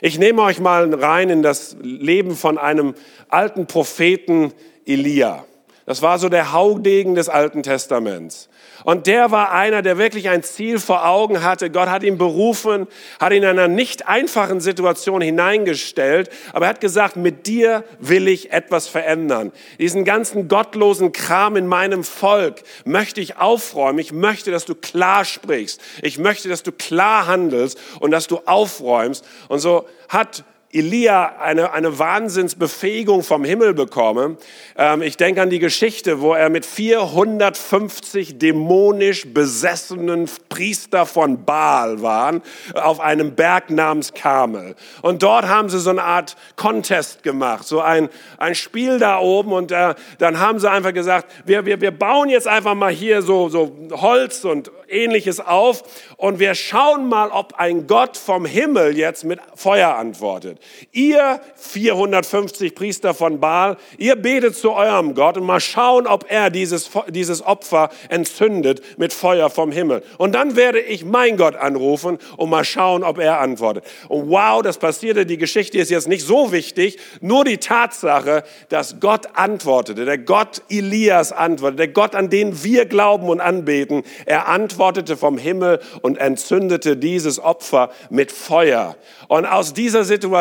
Ich 0.00 0.18
nehme 0.18 0.42
euch 0.42 0.60
mal 0.60 0.92
rein 0.94 1.28
in 1.28 1.42
das 1.42 1.76
Leben 1.82 2.36
von 2.36 2.58
einem 2.58 2.94
alten 3.28 3.66
Propheten 3.66 4.52
Elia. 4.86 5.44
Das 5.86 6.02
war 6.02 6.18
so 6.18 6.28
der 6.28 6.52
Haudegen 6.52 7.14
des 7.14 7.28
Alten 7.28 7.62
Testaments. 7.62 8.48
Und 8.84 9.06
der 9.06 9.30
war 9.30 9.52
einer, 9.52 9.82
der 9.82 9.98
wirklich 9.98 10.28
ein 10.28 10.42
Ziel 10.42 10.78
vor 10.78 11.06
Augen 11.06 11.42
hatte. 11.42 11.70
Gott 11.70 11.88
hat 11.88 12.02
ihn 12.02 12.18
berufen, 12.18 12.86
hat 13.18 13.32
ihn 13.32 13.42
in 13.42 13.48
einer 13.48 13.68
nicht 13.68 14.08
einfachen 14.08 14.60
Situation 14.60 15.20
hineingestellt, 15.20 16.30
aber 16.52 16.66
er 16.66 16.70
hat 16.70 16.80
gesagt, 16.80 17.16
mit 17.16 17.46
dir 17.46 17.84
will 17.98 18.28
ich 18.28 18.52
etwas 18.52 18.88
verändern. 18.88 19.52
Diesen 19.78 20.04
ganzen 20.04 20.48
gottlosen 20.48 21.12
Kram 21.12 21.56
in 21.56 21.66
meinem 21.66 22.04
Volk 22.04 22.62
möchte 22.84 23.20
ich 23.20 23.36
aufräumen. 23.36 23.98
Ich 23.98 24.12
möchte, 24.12 24.50
dass 24.50 24.64
du 24.64 24.74
klar 24.74 25.24
sprichst. 25.24 25.80
Ich 26.02 26.18
möchte, 26.18 26.48
dass 26.48 26.62
du 26.62 26.72
klar 26.72 27.26
handelst 27.26 27.78
und 28.00 28.10
dass 28.10 28.26
du 28.26 28.40
aufräumst. 28.46 29.24
Und 29.48 29.58
so 29.60 29.86
hat 30.08 30.44
Elia 30.72 31.36
eine, 31.40 31.72
eine 31.72 31.98
Wahnsinnsbefähigung 31.98 33.24
vom 33.24 33.42
Himmel 33.42 33.74
bekomme. 33.74 34.36
Ähm, 34.76 35.02
ich 35.02 35.16
denke 35.16 35.42
an 35.42 35.50
die 35.50 35.58
Geschichte, 35.58 36.20
wo 36.20 36.32
er 36.32 36.48
mit 36.48 36.64
450 36.64 38.38
dämonisch 38.38 39.26
besessenen 39.34 40.30
Priester 40.48 41.06
von 41.06 41.44
Baal 41.44 42.02
waren, 42.02 42.42
auf 42.74 43.00
einem 43.00 43.34
Berg 43.34 43.70
namens 43.70 44.14
Karmel. 44.14 44.76
Und 45.02 45.24
dort 45.24 45.48
haben 45.48 45.68
sie 45.68 45.80
so 45.80 45.90
eine 45.90 46.04
Art 46.04 46.36
Contest 46.54 47.24
gemacht, 47.24 47.66
so 47.66 47.80
ein, 47.80 48.08
ein 48.38 48.54
Spiel 48.54 49.00
da 49.00 49.18
oben. 49.18 49.52
Und 49.52 49.72
äh, 49.72 49.94
dann 50.18 50.38
haben 50.38 50.60
sie 50.60 50.70
einfach 50.70 50.94
gesagt, 50.94 51.32
wir, 51.44 51.66
wir, 51.66 51.80
wir 51.80 51.90
bauen 51.90 52.28
jetzt 52.28 52.46
einfach 52.46 52.76
mal 52.76 52.92
hier 52.92 53.22
so, 53.22 53.48
so 53.48 53.76
Holz 53.90 54.44
und 54.44 54.70
ähnliches 54.90 55.40
auf 55.40 55.82
und 56.16 56.38
wir 56.38 56.54
schauen 56.54 57.08
mal, 57.08 57.30
ob 57.30 57.54
ein 57.54 57.86
Gott 57.86 58.16
vom 58.16 58.44
Himmel 58.44 58.96
jetzt 58.96 59.24
mit 59.24 59.40
Feuer 59.54 59.94
antwortet. 59.96 60.59
Ihr 60.92 61.40
450 61.56 62.74
Priester 62.74 63.14
von 63.14 63.40
Baal, 63.40 63.76
ihr 63.98 64.16
betet 64.16 64.56
zu 64.56 64.72
eurem 64.72 65.14
Gott 65.14 65.36
und 65.36 65.44
mal 65.44 65.60
schauen, 65.60 66.06
ob 66.06 66.26
er 66.28 66.50
dieses, 66.50 66.90
dieses 67.08 67.44
Opfer 67.44 67.90
entzündet 68.08 68.82
mit 68.98 69.12
Feuer 69.12 69.50
vom 69.50 69.72
Himmel. 69.72 70.02
Und 70.18 70.34
dann 70.34 70.56
werde 70.56 70.80
ich 70.80 71.04
mein 71.04 71.36
Gott 71.36 71.56
anrufen 71.56 72.18
und 72.36 72.50
mal 72.50 72.64
schauen, 72.64 73.04
ob 73.04 73.18
er 73.18 73.40
antwortet. 73.40 73.84
Und 74.08 74.30
wow, 74.30 74.62
das 74.62 74.78
passierte. 74.78 75.26
Die 75.26 75.38
Geschichte 75.38 75.78
ist 75.78 75.90
jetzt 75.90 76.08
nicht 76.08 76.24
so 76.24 76.52
wichtig, 76.52 76.98
nur 77.20 77.44
die 77.44 77.58
Tatsache, 77.58 78.42
dass 78.68 79.00
Gott 79.00 79.28
antwortete, 79.34 80.04
der 80.04 80.18
Gott 80.18 80.62
Elias 80.68 81.32
antwortete, 81.32 81.76
der 81.76 81.88
Gott, 81.88 82.14
an 82.14 82.30
den 82.30 82.64
wir 82.64 82.86
glauben 82.86 83.28
und 83.28 83.40
anbeten, 83.40 84.02
er 84.26 84.48
antwortete 84.48 85.16
vom 85.16 85.38
Himmel 85.38 85.80
und 86.02 86.18
entzündete 86.18 86.96
dieses 86.96 87.38
Opfer 87.38 87.90
mit 88.10 88.32
Feuer. 88.32 88.96
Und 89.28 89.46
aus 89.46 89.74
dieser 89.74 90.04
Situation 90.04 90.40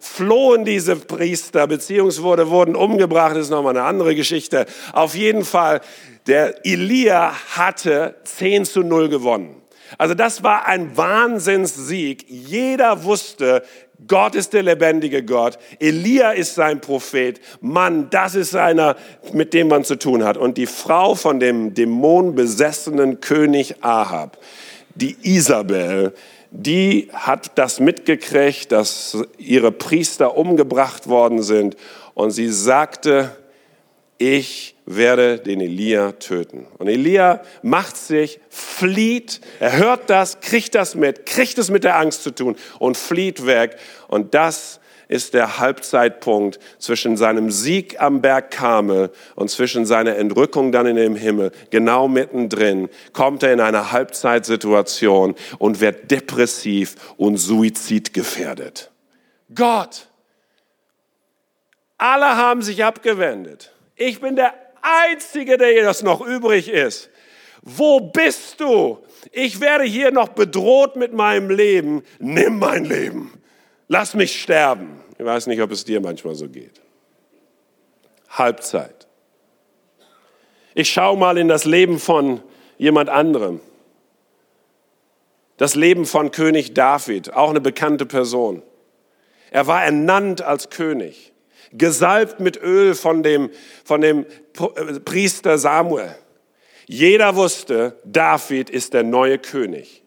flohen 0.00 0.64
diese 0.64 0.96
Priester, 0.96 1.66
beziehungsweise 1.66 2.50
wurden 2.50 2.76
umgebracht, 2.76 3.36
das 3.36 3.44
ist 3.44 3.50
nochmal 3.50 3.76
eine 3.76 3.86
andere 3.86 4.14
Geschichte. 4.14 4.66
Auf 4.92 5.14
jeden 5.14 5.44
Fall, 5.44 5.80
der 6.26 6.64
Elia 6.64 7.32
hatte 7.54 8.16
10 8.24 8.64
zu 8.64 8.82
0 8.82 9.08
gewonnen. 9.08 9.62
Also 9.98 10.14
das 10.14 10.42
war 10.42 10.66
ein 10.66 10.96
Wahnsinnssieg. 10.96 12.26
Jeder 12.28 13.04
wusste, 13.04 13.62
Gott 14.06 14.34
ist 14.34 14.52
der 14.52 14.62
lebendige 14.62 15.24
Gott. 15.24 15.58
Elia 15.78 16.32
ist 16.32 16.54
sein 16.54 16.80
Prophet. 16.80 17.40
Mann, 17.60 18.08
das 18.10 18.34
ist 18.34 18.54
einer, 18.54 18.96
mit 19.32 19.54
dem 19.54 19.68
man 19.68 19.84
zu 19.84 19.96
tun 19.96 20.24
hat. 20.24 20.36
Und 20.36 20.58
die 20.58 20.66
Frau 20.66 21.14
von 21.14 21.40
dem 21.40 21.72
dämonenbesessenen 21.72 23.20
König 23.20 23.82
Ahab, 23.82 24.38
die 24.94 25.16
Isabel, 25.22 26.12
die 26.50 27.08
hat 27.12 27.58
das 27.58 27.80
mitgekriegt, 27.80 28.72
dass 28.72 29.18
ihre 29.38 29.72
Priester 29.72 30.36
umgebracht 30.36 31.08
worden 31.08 31.42
sind 31.42 31.76
und 32.14 32.30
sie 32.30 32.50
sagte, 32.50 33.36
ich 34.18 34.76
werde 34.86 35.38
den 35.38 35.60
Elia 35.60 36.12
töten. 36.12 36.66
Und 36.78 36.88
Elia 36.88 37.42
macht 37.62 37.96
sich, 37.96 38.40
flieht, 38.48 39.40
er 39.60 39.76
hört 39.76 40.08
das, 40.08 40.40
kriegt 40.40 40.74
das 40.74 40.94
mit, 40.94 41.26
kriegt 41.26 41.58
es 41.58 41.70
mit 41.70 41.84
der 41.84 41.98
Angst 41.98 42.22
zu 42.22 42.30
tun 42.30 42.56
und 42.78 42.96
flieht 42.96 43.46
weg. 43.46 43.76
Und 44.08 44.34
das 44.34 44.75
ist 45.08 45.34
der 45.34 45.58
Halbzeitpunkt 45.58 46.58
zwischen 46.78 47.16
seinem 47.16 47.50
Sieg 47.50 48.00
am 48.00 48.20
Berg 48.20 48.50
Karmel 48.50 49.10
und 49.34 49.50
zwischen 49.50 49.86
seiner 49.86 50.16
Entrückung 50.16 50.72
dann 50.72 50.86
in 50.86 50.96
den 50.96 51.16
Himmel. 51.16 51.52
Genau 51.70 52.08
mittendrin 52.08 52.88
kommt 53.12 53.42
er 53.42 53.52
in 53.52 53.60
eine 53.60 53.92
Halbzeitsituation 53.92 55.34
und 55.58 55.80
wird 55.80 56.10
depressiv 56.10 56.96
und 57.16 57.36
suizidgefährdet. 57.36 58.90
Gott, 59.54 60.08
alle 61.98 62.36
haben 62.36 62.62
sich 62.62 62.84
abgewendet. 62.84 63.72
Ich 63.94 64.20
bin 64.20 64.36
der 64.36 64.54
Einzige, 64.82 65.56
der 65.56 65.72
jetzt 65.72 66.02
noch 66.02 66.20
übrig 66.20 66.68
ist. 66.68 67.10
Wo 67.62 68.00
bist 68.00 68.60
du? 68.60 68.98
Ich 69.32 69.60
werde 69.60 69.84
hier 69.84 70.12
noch 70.12 70.28
bedroht 70.28 70.96
mit 70.96 71.12
meinem 71.12 71.50
Leben. 71.50 72.02
Nimm 72.18 72.58
mein 72.58 72.84
Leben 72.84 73.32
lass 73.88 74.14
mich 74.14 74.40
sterben. 74.40 75.00
Ich 75.18 75.24
weiß 75.24 75.46
nicht, 75.46 75.60
ob 75.60 75.70
es 75.70 75.84
dir 75.84 76.00
manchmal 76.00 76.34
so 76.34 76.48
geht. 76.48 76.80
Halbzeit. 78.28 79.06
Ich 80.74 80.90
schaue 80.90 81.16
mal 81.16 81.38
in 81.38 81.48
das 81.48 81.64
Leben 81.64 81.98
von 81.98 82.42
jemand 82.76 83.08
anderem. 83.08 83.60
Das 85.56 85.74
Leben 85.74 86.04
von 86.04 86.30
König 86.32 86.74
David, 86.74 87.32
auch 87.32 87.48
eine 87.48 87.62
bekannte 87.62 88.04
Person. 88.04 88.62
Er 89.50 89.66
war 89.66 89.82
ernannt 89.82 90.42
als 90.42 90.68
König, 90.68 91.32
gesalbt 91.72 92.40
mit 92.40 92.60
Öl 92.60 92.94
von 92.94 93.22
dem, 93.22 93.50
von 93.84 94.02
dem 94.02 94.26
äh, 94.58 95.00
Priester 95.00 95.56
Samuel. 95.56 96.14
Jeder 96.86 97.36
wusste, 97.36 97.98
David 98.04 98.68
ist 98.68 98.92
der 98.92 99.02
neue 99.02 99.38
König. 99.38 100.02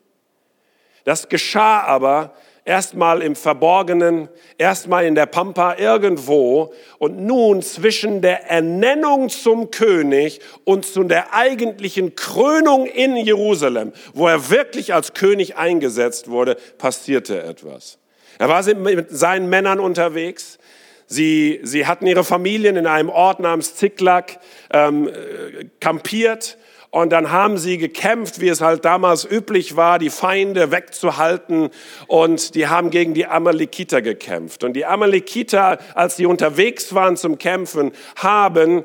Das 1.03 1.29
geschah 1.29 1.81
aber 1.81 2.35
erstmal 2.65 3.21
im 3.21 3.35
Verborgenen, 3.35 4.29
erstmal 4.57 5.05
in 5.05 5.15
der 5.15 5.25
Pampa 5.25 5.77
irgendwo 5.77 6.73
und 6.97 7.19
nun 7.19 7.61
zwischen 7.61 8.21
der 8.21 8.49
Ernennung 8.49 9.29
zum 9.29 9.71
König 9.71 10.39
und 10.63 10.85
zu 10.85 11.03
der 11.03 11.33
eigentlichen 11.33 12.15
Krönung 12.15 12.85
in 12.85 13.15
Jerusalem, 13.15 13.93
wo 14.13 14.27
er 14.27 14.49
wirklich 14.49 14.93
als 14.93 15.13
König 15.13 15.55
eingesetzt 15.57 16.29
wurde, 16.29 16.57
passierte 16.77 17.41
etwas. 17.41 17.97
Er 18.37 18.49
war 18.49 18.63
mit 18.75 19.11
seinen 19.11 19.49
Männern 19.49 19.79
unterwegs. 19.79 20.59
Sie, 21.07 21.59
sie 21.63 21.87
hatten 21.87 22.05
ihre 22.05 22.23
Familien 22.23 22.75
in 22.75 22.85
einem 22.85 23.09
Ort 23.09 23.39
namens 23.39 23.75
Ziklag 23.75 24.39
ähm, 24.71 25.07
äh, 25.07 25.65
kampiert 25.79 26.57
und 26.91 27.11
dann 27.11 27.31
haben 27.31 27.57
sie 27.59 27.77
gekämpft, 27.77 28.41
wie 28.41 28.47
es 28.47 28.61
halt 28.61 28.83
damals 28.83 29.23
üblich 29.23 29.75
war, 29.75 29.99
die 29.99 30.09
Feinde 30.09 30.71
wegzuhalten. 30.71 31.69
Und 32.07 32.55
die 32.55 32.67
haben 32.67 32.89
gegen 32.89 33.13
die 33.13 33.27
Amalekiter 33.27 34.01
gekämpft. 34.01 34.63
Und 34.63 34.73
die 34.73 34.85
Amalekiter, 34.85 35.77
als 35.93 36.17
sie 36.17 36.25
unterwegs 36.25 36.95
waren 36.95 37.15
zum 37.15 37.37
Kämpfen, 37.37 37.91
haben 38.15 38.83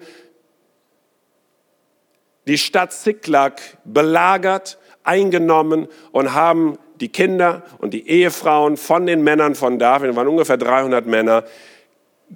die 2.46 2.58
Stadt 2.58 2.92
Ziklag 2.92 3.62
belagert, 3.84 4.78
eingenommen 5.02 5.88
und 6.12 6.34
haben 6.34 6.78
die 7.00 7.08
Kinder 7.08 7.62
und 7.78 7.94
die 7.94 8.06
Ehefrauen 8.06 8.76
von 8.76 9.06
den 9.06 9.22
Männern 9.24 9.54
von 9.54 9.78
David, 9.78 10.14
waren 10.14 10.28
ungefähr 10.28 10.58
300 10.58 11.06
Männer, 11.06 11.44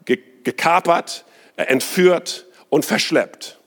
gekapert, 0.04 1.26
entführt 1.56 2.46
und 2.70 2.86
verschleppt. 2.86 3.57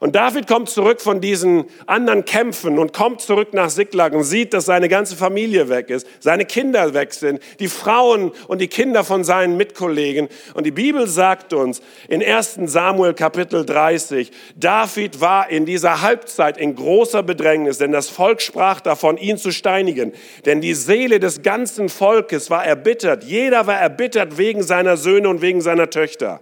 Und 0.00 0.16
David 0.16 0.46
kommt 0.46 0.68
zurück 0.68 1.00
von 1.00 1.20
diesen 1.20 1.64
anderen 1.86 2.24
Kämpfen 2.24 2.78
und 2.78 2.92
kommt 2.92 3.20
zurück 3.20 3.52
nach 3.52 3.70
Siklag 3.70 4.12
und 4.12 4.24
sieht, 4.24 4.52
dass 4.54 4.66
seine 4.66 4.88
ganze 4.88 5.16
Familie 5.16 5.68
weg 5.68 5.90
ist, 5.90 6.06
seine 6.20 6.44
Kinder 6.44 6.94
weg 6.94 7.12
sind, 7.12 7.40
die 7.60 7.68
Frauen 7.68 8.32
und 8.48 8.60
die 8.60 8.68
Kinder 8.68 9.04
von 9.04 9.24
seinen 9.24 9.56
Mitkollegen. 9.56 10.28
Und 10.54 10.64
die 10.64 10.70
Bibel 10.70 11.06
sagt 11.06 11.52
uns 11.52 11.80
in 12.08 12.22
1 12.22 12.58
Samuel 12.64 13.14
Kapitel 13.14 13.64
30, 13.64 14.30
David 14.56 15.20
war 15.20 15.50
in 15.50 15.66
dieser 15.66 16.02
Halbzeit 16.02 16.58
in 16.58 16.74
großer 16.74 17.22
Bedrängnis, 17.22 17.78
denn 17.78 17.92
das 17.92 18.08
Volk 18.08 18.42
sprach 18.42 18.80
davon, 18.80 19.16
ihn 19.16 19.36
zu 19.36 19.50
steinigen. 19.50 20.12
Denn 20.44 20.60
die 20.60 20.74
Seele 20.74 21.20
des 21.20 21.42
ganzen 21.42 21.88
Volkes 21.88 22.50
war 22.50 22.64
erbittert. 22.64 23.24
Jeder 23.24 23.66
war 23.66 23.78
erbittert 23.78 24.38
wegen 24.38 24.62
seiner 24.62 24.96
Söhne 24.96 25.28
und 25.28 25.42
wegen 25.42 25.60
seiner 25.60 25.90
Töchter. 25.90 26.40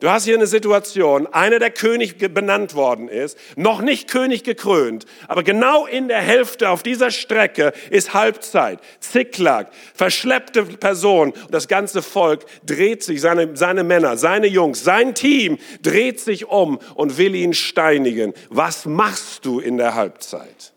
Du 0.00 0.08
hast 0.08 0.24
hier 0.24 0.34
eine 0.34 0.46
Situation, 0.46 1.26
einer 1.26 1.58
der 1.58 1.70
König 1.70 2.16
benannt 2.32 2.74
worden 2.74 3.08
ist, 3.08 3.38
noch 3.56 3.82
nicht 3.82 4.08
König 4.08 4.44
gekrönt, 4.44 5.04
aber 5.28 5.42
genau 5.42 5.84
in 5.84 6.08
der 6.08 6.22
Hälfte 6.22 6.70
auf 6.70 6.82
dieser 6.82 7.10
Strecke 7.10 7.74
ist 7.90 8.14
Halbzeit, 8.14 8.80
Ziklag, 9.00 9.68
verschleppte 9.92 10.64
Person. 10.64 11.34
Das 11.50 11.68
ganze 11.68 12.00
Volk 12.00 12.46
dreht 12.64 13.02
sich, 13.02 13.20
seine, 13.20 13.54
seine 13.58 13.84
Männer, 13.84 14.16
seine 14.16 14.46
Jungs, 14.46 14.82
sein 14.82 15.14
Team 15.14 15.58
dreht 15.82 16.18
sich 16.18 16.46
um 16.46 16.78
und 16.94 17.18
will 17.18 17.34
ihn 17.34 17.52
steinigen. 17.52 18.32
Was 18.48 18.86
machst 18.86 19.44
du 19.44 19.60
in 19.60 19.76
der 19.76 19.94
Halbzeit? 19.94 20.72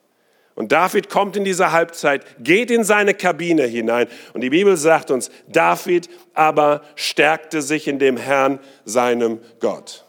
Und 0.55 0.71
David 0.71 1.09
kommt 1.09 1.35
in 1.35 1.43
diese 1.43 1.71
Halbzeit, 1.71 2.25
geht 2.39 2.69
in 2.69 2.83
seine 2.83 3.15
Kabine 3.15 3.63
hinein 3.63 4.07
und 4.33 4.41
die 4.41 4.51
Bibel 4.51 4.77
sagt 4.77 5.09
uns, 5.09 5.31
David 5.47 6.09
aber 6.33 6.81
stärkte 6.95 7.61
sich 7.61 7.87
in 7.87 7.97
dem 7.97 8.17
Herrn, 8.17 8.59
seinem 8.85 9.39
Gott. 9.59 10.05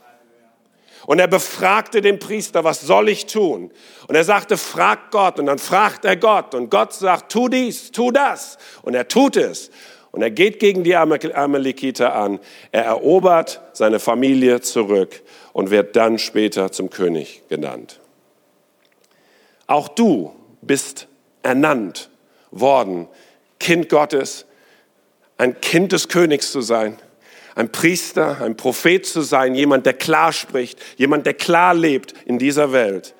Und 1.06 1.18
er 1.18 1.28
befragte 1.28 2.00
den 2.00 2.18
Priester, 2.18 2.64
was 2.64 2.80
soll 2.80 3.08
ich 3.08 3.26
tun? 3.26 3.70
Und 4.08 4.14
er 4.14 4.24
sagte, 4.24 4.56
frag 4.56 5.10
Gott. 5.10 5.38
Und 5.38 5.46
dann 5.46 5.58
fragt 5.58 6.04
er 6.04 6.16
Gott. 6.16 6.54
Und 6.54 6.70
Gott 6.70 6.94
sagt, 6.94 7.30
tu 7.30 7.48
dies, 7.48 7.92
tu 7.92 8.10
das. 8.10 8.56
Und 8.82 8.94
er 8.94 9.06
tut 9.06 9.36
es. 9.36 9.70
Und 10.12 10.22
er 10.22 10.30
geht 10.30 10.60
gegen 10.60 10.84
die 10.84 10.96
Amalekiter 10.96 12.14
an. 12.14 12.38
Er 12.72 12.84
erobert 12.84 13.60
seine 13.72 13.98
Familie 13.98 14.60
zurück 14.60 15.22
und 15.52 15.70
wird 15.70 15.96
dann 15.96 16.18
später 16.18 16.72
zum 16.72 16.88
König 16.88 17.42
genannt. 17.48 18.00
Auch 19.66 19.88
du 19.88 20.34
bist 20.62 21.08
ernannt 21.42 22.10
worden, 22.50 23.08
Kind 23.58 23.88
Gottes, 23.88 24.46
ein 25.38 25.60
Kind 25.60 25.92
des 25.92 26.08
Königs 26.08 26.52
zu 26.52 26.60
sein, 26.60 26.98
ein 27.54 27.70
Priester, 27.70 28.40
ein 28.40 28.56
Prophet 28.56 29.06
zu 29.06 29.22
sein, 29.22 29.54
jemand, 29.54 29.86
der 29.86 29.94
klar 29.94 30.32
spricht, 30.32 30.78
jemand, 30.96 31.26
der 31.26 31.34
klar 31.34 31.74
lebt 31.74 32.14
in 32.26 32.38
dieser 32.38 32.72
Welt. 32.72 33.14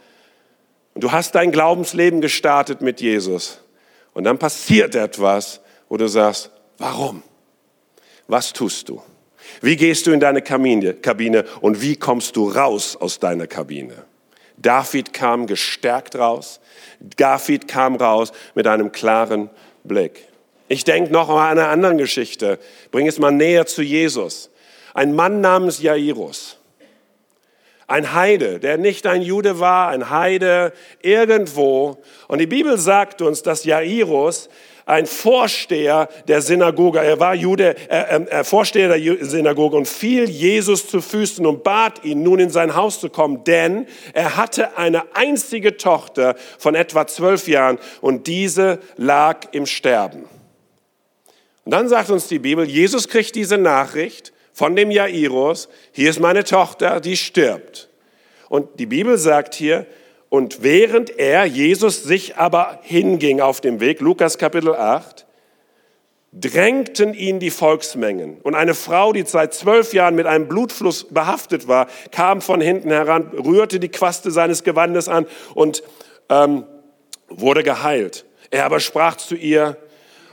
Und 0.95 1.05
du 1.05 1.13
hast 1.13 1.35
dein 1.35 1.51
Glaubensleben 1.51 2.21
gestartet 2.21 2.81
mit 2.81 3.01
Jesus. 3.01 3.61
Und 4.13 4.25
dann 4.25 4.39
passiert 4.39 4.95
etwas, 4.95 5.61
wo 5.89 5.97
du 5.97 6.09
sagst, 6.09 6.51
warum? 6.79 7.23
Was 8.27 8.53
tust 8.53 8.89
du? 8.89 9.03
Wie 9.61 9.77
gehst 9.77 10.07
du 10.07 10.13
in 10.13 10.21
deine 10.21 10.43
Kabine 10.43 11.45
und 11.61 11.83
wie 11.83 11.97
kommst 11.97 12.37
du 12.37 12.49
raus 12.49 12.97
aus 12.97 13.19
deiner 13.19 13.47
Kabine? 13.47 14.05
David 14.57 15.13
kam 15.13 15.47
gestärkt 15.47 16.17
raus. 16.17 16.61
David 17.01 17.69
kam 17.69 17.97
raus 17.97 18.33
mit 18.55 18.67
einem 18.67 18.93
klaren 18.93 19.51
Blick. 19.83 20.29
Ich 20.69 20.85
denke 20.85 21.13
noch 21.13 21.29
an 21.29 21.59
eine 21.59 21.69
andere 21.69 21.97
Geschichte. 21.97 22.59
Bring 22.91 23.07
es 23.07 23.19
mal 23.19 23.31
näher 23.31 23.67
zu 23.67 23.83
Jesus. 23.83 24.51
Ein 24.95 25.15
Mann 25.15 25.41
namens 25.41 25.83
Jairus. 25.83 26.59
Ein 27.87 28.15
Heide, 28.15 28.61
der 28.61 28.79
nicht 28.79 29.07
ein 29.07 29.21
Jude 29.21 29.61
war, 29.61 29.89
ein 29.89 30.09
Heide 30.09 30.73
irgendwo. 31.03 31.99
Und 32.29 32.39
die 32.39 32.47
Bibel 32.47 32.79
sagt 32.79 33.21
uns, 33.21 33.43
dass 33.43 33.65
Jairus 33.65 34.49
ein 34.87 35.07
Vorsteher 35.07 36.09
der 36.29 36.43
Synagoge. 36.43 37.01
Er 37.01 37.19
war 37.21 37.35
Jude, 37.35 37.75
äh, 37.89 38.17
äh, 38.17 38.45
Vorsteher 38.45 38.97
der 38.97 39.25
Synagoge 39.25 39.77
und 39.77 39.89
fiel 39.89 40.29
Jesus 40.29 40.89
zu 40.89 41.01
Füßen 41.01 41.45
und 41.47 41.65
bat 41.65 42.05
ihn, 42.05 42.23
nun 42.23 42.39
in 42.39 42.51
sein 42.51 42.75
Haus 42.75 43.01
zu 43.01 43.09
kommen, 43.09 43.45
denn 43.45 43.87
er 44.13 44.37
hatte 44.37 44.77
eine 44.77 45.15
einzige 45.15 45.77
Tochter 45.77 46.37
von 46.59 46.75
etwa 46.75 47.07
zwölf 47.07 47.49
Jahren 47.49 47.79
und 48.01 48.27
diese 48.27 48.79
lag 48.97 49.47
im 49.53 49.67
Sterben. 49.67 50.25
Und 51.65 51.73
dann 51.73 51.89
sagt 51.89 52.11
uns 52.11 52.29
die 52.29 52.39
Bibel, 52.39 52.69
Jesus 52.69 53.09
kriegt 53.09 53.35
diese 53.35 53.57
Nachricht 53.57 54.33
von 54.53 54.77
dem 54.77 54.91
Jairus, 54.91 55.69
hier 55.93 56.11
ist 56.11 56.21
meine 56.21 56.45
Tochter, 56.45 57.01
die 57.01 57.17
stirbt. 57.17 57.89
Und 58.49 58.79
die 58.79 58.87
Bibel 58.87 59.17
sagt 59.19 59.55
hier, 59.55 59.87
und 60.29 60.63
während 60.63 61.19
er, 61.19 61.45
Jesus, 61.45 62.03
sich 62.03 62.37
aber 62.37 62.81
hinging 62.83 63.41
auf 63.41 63.61
dem 63.61 63.81
Weg, 63.81 64.01
Lukas 64.01 64.39
Kapitel 64.39 64.75
8, 64.75 65.27
drängten 66.33 67.15
ihn 67.15 67.39
die 67.39 67.51
Volksmengen. 67.51 68.39
Und 68.43 68.55
eine 68.55 68.75
Frau, 68.75 69.13
die 69.13 69.23
seit 69.23 69.55
zwölf 69.55 69.95
Jahren 69.95 70.17
mit 70.17 70.27
einem 70.27 70.49
Blutfluss 70.49 71.05
behaftet 71.09 71.69
war, 71.69 71.87
kam 72.11 72.41
von 72.41 72.61
hinten 72.61 72.91
heran, 72.91 73.31
rührte 73.33 73.79
die 73.79 73.89
Quaste 73.89 74.31
seines 74.31 74.65
Gewandes 74.65 75.09
an 75.09 75.27
und 75.55 75.85
ähm, 76.29 76.65
wurde 77.29 77.63
geheilt. 77.63 78.27
Er 78.51 78.65
aber 78.65 78.81
sprach 78.81 79.17
zu 79.17 79.37
ihr 79.37 79.77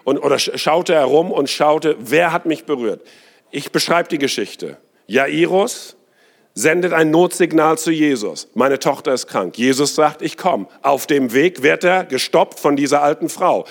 und, 0.04 0.18
oder 0.18 0.40
schaute 0.40 0.94
herum 0.94 1.32
und 1.32 1.50
schaute, 1.50 1.96
wer 2.00 2.32
hat 2.34 2.46
mich 2.46 2.66
berührt? 2.66 3.02
Ich 3.52 3.72
beschreibe 3.72 4.10
die 4.10 4.18
Geschichte. 4.18 4.78
Jairus, 5.06 5.98
sendet 6.54 6.94
ein 6.94 7.12
Notsignal 7.12 7.78
zu 7.78 7.92
Jesus. 7.92 8.48
Meine 8.54 8.80
Tochter 8.80 9.14
ist 9.14 9.28
krank. 9.28 9.58
Jesus 9.58 9.96
sagt, 9.96 10.22
ich 10.22 10.38
komme. 10.38 10.68
Auf 10.82 11.08
dem 11.08 11.34
Weg 11.34 11.64
wird 11.64 11.84
er 11.84 12.04
gestoppt 12.04 12.60
von 12.60 12.76
dieser 12.76 13.02
alten 13.02 13.30
Frau. 13.30 13.66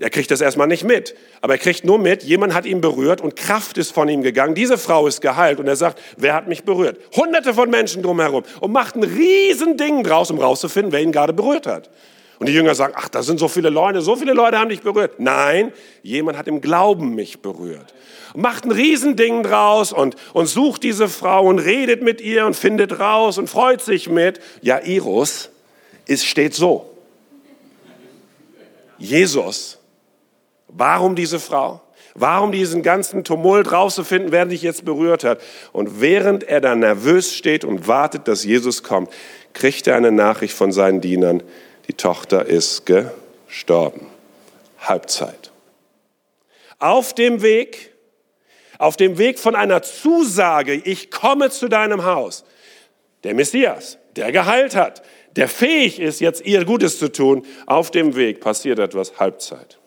Er 0.00 0.10
kriegt 0.10 0.30
das 0.30 0.40
erstmal 0.40 0.66
nicht 0.66 0.82
mit, 0.82 1.14
aber 1.40 1.54
er 1.54 1.58
kriegt 1.58 1.84
nur 1.84 1.98
mit, 1.98 2.24
jemand 2.24 2.52
hat 2.52 2.66
ihn 2.66 2.80
berührt 2.80 3.20
und 3.20 3.36
Kraft 3.36 3.78
ist 3.78 3.92
von 3.92 4.08
ihm 4.08 4.22
gegangen. 4.22 4.56
Diese 4.56 4.76
Frau 4.76 5.06
ist 5.06 5.20
geheilt 5.20 5.60
und 5.60 5.68
er 5.68 5.76
sagt, 5.76 6.00
wer 6.16 6.34
hat 6.34 6.48
mich 6.48 6.64
berührt? 6.64 6.98
Hunderte 7.14 7.54
von 7.54 7.70
Menschen 7.70 8.02
drumherum 8.02 8.42
und 8.60 8.72
macht 8.72 8.96
ein 8.96 9.04
riesen 9.04 9.76
Ding 9.76 10.02
draus, 10.02 10.32
um 10.32 10.40
rauszufinden, 10.40 10.92
wer 10.92 11.00
ihn 11.00 11.12
gerade 11.12 11.32
berührt 11.32 11.68
hat. 11.68 11.90
Und 12.38 12.48
die 12.48 12.52
Jünger 12.52 12.74
sagen, 12.74 12.94
ach, 12.96 13.08
da 13.08 13.22
sind 13.22 13.38
so 13.38 13.48
viele 13.48 13.70
Leute, 13.70 14.00
so 14.00 14.16
viele 14.16 14.32
Leute 14.32 14.58
haben 14.58 14.68
dich 14.68 14.82
berührt. 14.82 15.18
Nein, 15.18 15.72
jemand 16.02 16.36
hat 16.36 16.48
im 16.48 16.60
Glauben 16.60 17.14
mich 17.14 17.40
berührt 17.40 17.94
macht 18.34 18.64
ein 18.64 18.72
Riesending 18.72 19.42
draus 19.42 19.92
und, 19.92 20.16
und 20.32 20.46
sucht 20.46 20.82
diese 20.82 21.08
Frau 21.08 21.46
und 21.46 21.60
redet 21.60 22.02
mit 22.02 22.20
ihr 22.20 22.46
und 22.46 22.54
findet 22.54 22.98
raus 22.98 23.38
und 23.38 23.48
freut 23.48 23.80
sich 23.80 24.10
mit. 24.10 24.40
Ja, 24.60 24.80
Iros 24.80 25.50
ist, 26.06 26.26
steht 26.26 26.54
so. 26.54 26.90
Jesus, 28.98 29.78
warum 30.68 31.14
diese 31.14 31.40
Frau? 31.40 31.80
Warum 32.16 32.52
diesen 32.52 32.82
ganzen 32.84 33.24
Tumult 33.24 33.72
rauszufinden, 33.72 34.30
wer 34.30 34.46
dich 34.46 34.62
jetzt 34.62 34.84
berührt 34.84 35.24
hat? 35.24 35.40
Und 35.72 36.00
während 36.00 36.44
er 36.44 36.60
da 36.60 36.76
nervös 36.76 37.34
steht 37.34 37.64
und 37.64 37.88
wartet, 37.88 38.28
dass 38.28 38.44
Jesus 38.44 38.84
kommt, 38.84 39.10
kriegt 39.52 39.88
er 39.88 39.96
eine 39.96 40.12
Nachricht 40.12 40.54
von 40.54 40.70
seinen 40.70 41.00
Dienern, 41.00 41.42
die 41.88 41.94
Tochter 41.94 42.46
ist 42.46 42.86
gestorben. 42.86 44.06
Halbzeit. 44.78 45.50
Auf 46.78 47.14
dem 47.14 47.42
Weg 47.42 47.94
auf 48.78 48.96
dem 48.96 49.18
Weg 49.18 49.38
von 49.38 49.54
einer 49.54 49.82
Zusage, 49.82 50.74
ich 50.74 51.10
komme 51.10 51.50
zu 51.50 51.68
deinem 51.68 52.04
Haus, 52.04 52.44
der 53.22 53.34
Messias, 53.34 53.98
der 54.16 54.32
geheilt 54.32 54.74
hat, 54.74 55.02
der 55.36 55.48
fähig 55.48 55.98
ist, 56.00 56.20
jetzt 56.20 56.44
ihr 56.44 56.64
Gutes 56.64 56.98
zu 56.98 57.10
tun, 57.10 57.44
auf 57.66 57.90
dem 57.90 58.14
Weg 58.14 58.40
passiert 58.40 58.78
etwas 58.78 59.18
Halbzeit. 59.18 59.78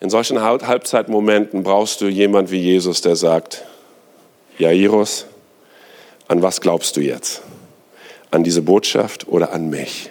In 0.00 0.10
solchen 0.10 0.40
Halbzeitmomenten 0.40 1.62
brauchst 1.62 2.00
du 2.00 2.06
jemand 2.06 2.50
wie 2.50 2.60
Jesus, 2.60 3.00
der 3.00 3.16
sagt, 3.16 3.64
Jairus, 4.58 5.26
an 6.28 6.42
was 6.42 6.60
glaubst 6.60 6.96
du 6.96 7.00
jetzt? 7.00 7.42
An 8.30 8.44
diese 8.44 8.62
Botschaft 8.62 9.28
oder 9.28 9.52
an 9.52 9.70
mich? 9.70 10.10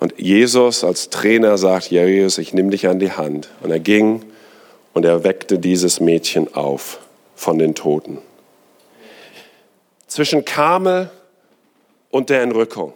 Und 0.00 0.18
Jesus 0.18 0.84
als 0.84 1.10
Trainer 1.10 1.56
sagt, 1.56 1.90
Jesus, 1.90 2.38
ich 2.38 2.52
nehme 2.52 2.70
dich 2.70 2.88
an 2.88 2.98
die 2.98 3.12
Hand. 3.12 3.48
Und 3.62 3.70
er 3.70 3.80
ging 3.80 4.24
und 4.92 5.04
er 5.04 5.24
weckte 5.24 5.58
dieses 5.58 6.00
Mädchen 6.00 6.54
auf 6.54 7.00
von 7.34 7.58
den 7.58 7.74
Toten. 7.74 8.18
Zwischen 10.06 10.44
Kamel 10.44 11.10
und 12.10 12.30
der 12.30 12.42
Entrückung. 12.42 12.92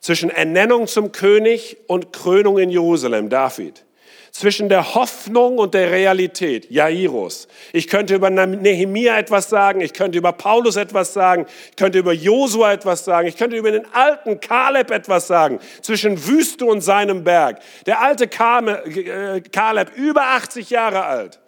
Zwischen 0.00 0.30
Ernennung 0.30 0.86
zum 0.86 1.12
König 1.12 1.76
und 1.86 2.12
Krönung 2.12 2.58
in 2.58 2.70
Jerusalem, 2.70 3.28
David 3.28 3.84
zwischen 4.32 4.68
der 4.68 4.94
Hoffnung 4.94 5.58
und 5.58 5.74
der 5.74 5.90
Realität, 5.90 6.70
Jairus. 6.70 7.48
Ich 7.72 7.88
könnte 7.88 8.14
über 8.14 8.30
Nehemia 8.30 9.18
etwas 9.18 9.48
sagen, 9.48 9.80
ich 9.80 9.92
könnte 9.92 10.18
über 10.18 10.32
Paulus 10.32 10.76
etwas 10.76 11.12
sagen, 11.12 11.46
ich 11.70 11.76
könnte 11.76 11.98
über 11.98 12.12
Josua 12.12 12.72
etwas 12.72 13.04
sagen, 13.04 13.28
ich 13.28 13.36
könnte 13.36 13.56
über 13.56 13.70
den 13.70 13.86
alten 13.92 14.40
Kaleb 14.40 14.90
etwas 14.90 15.26
sagen, 15.26 15.58
zwischen 15.82 16.26
Wüste 16.26 16.64
und 16.64 16.80
seinem 16.80 17.24
Berg. 17.24 17.60
Der 17.86 18.00
alte 18.00 18.24
äh, 18.24 19.40
Kaleb, 19.40 19.90
über 19.96 20.22
80 20.22 20.70
Jahre 20.70 21.04
alt, 21.04 21.40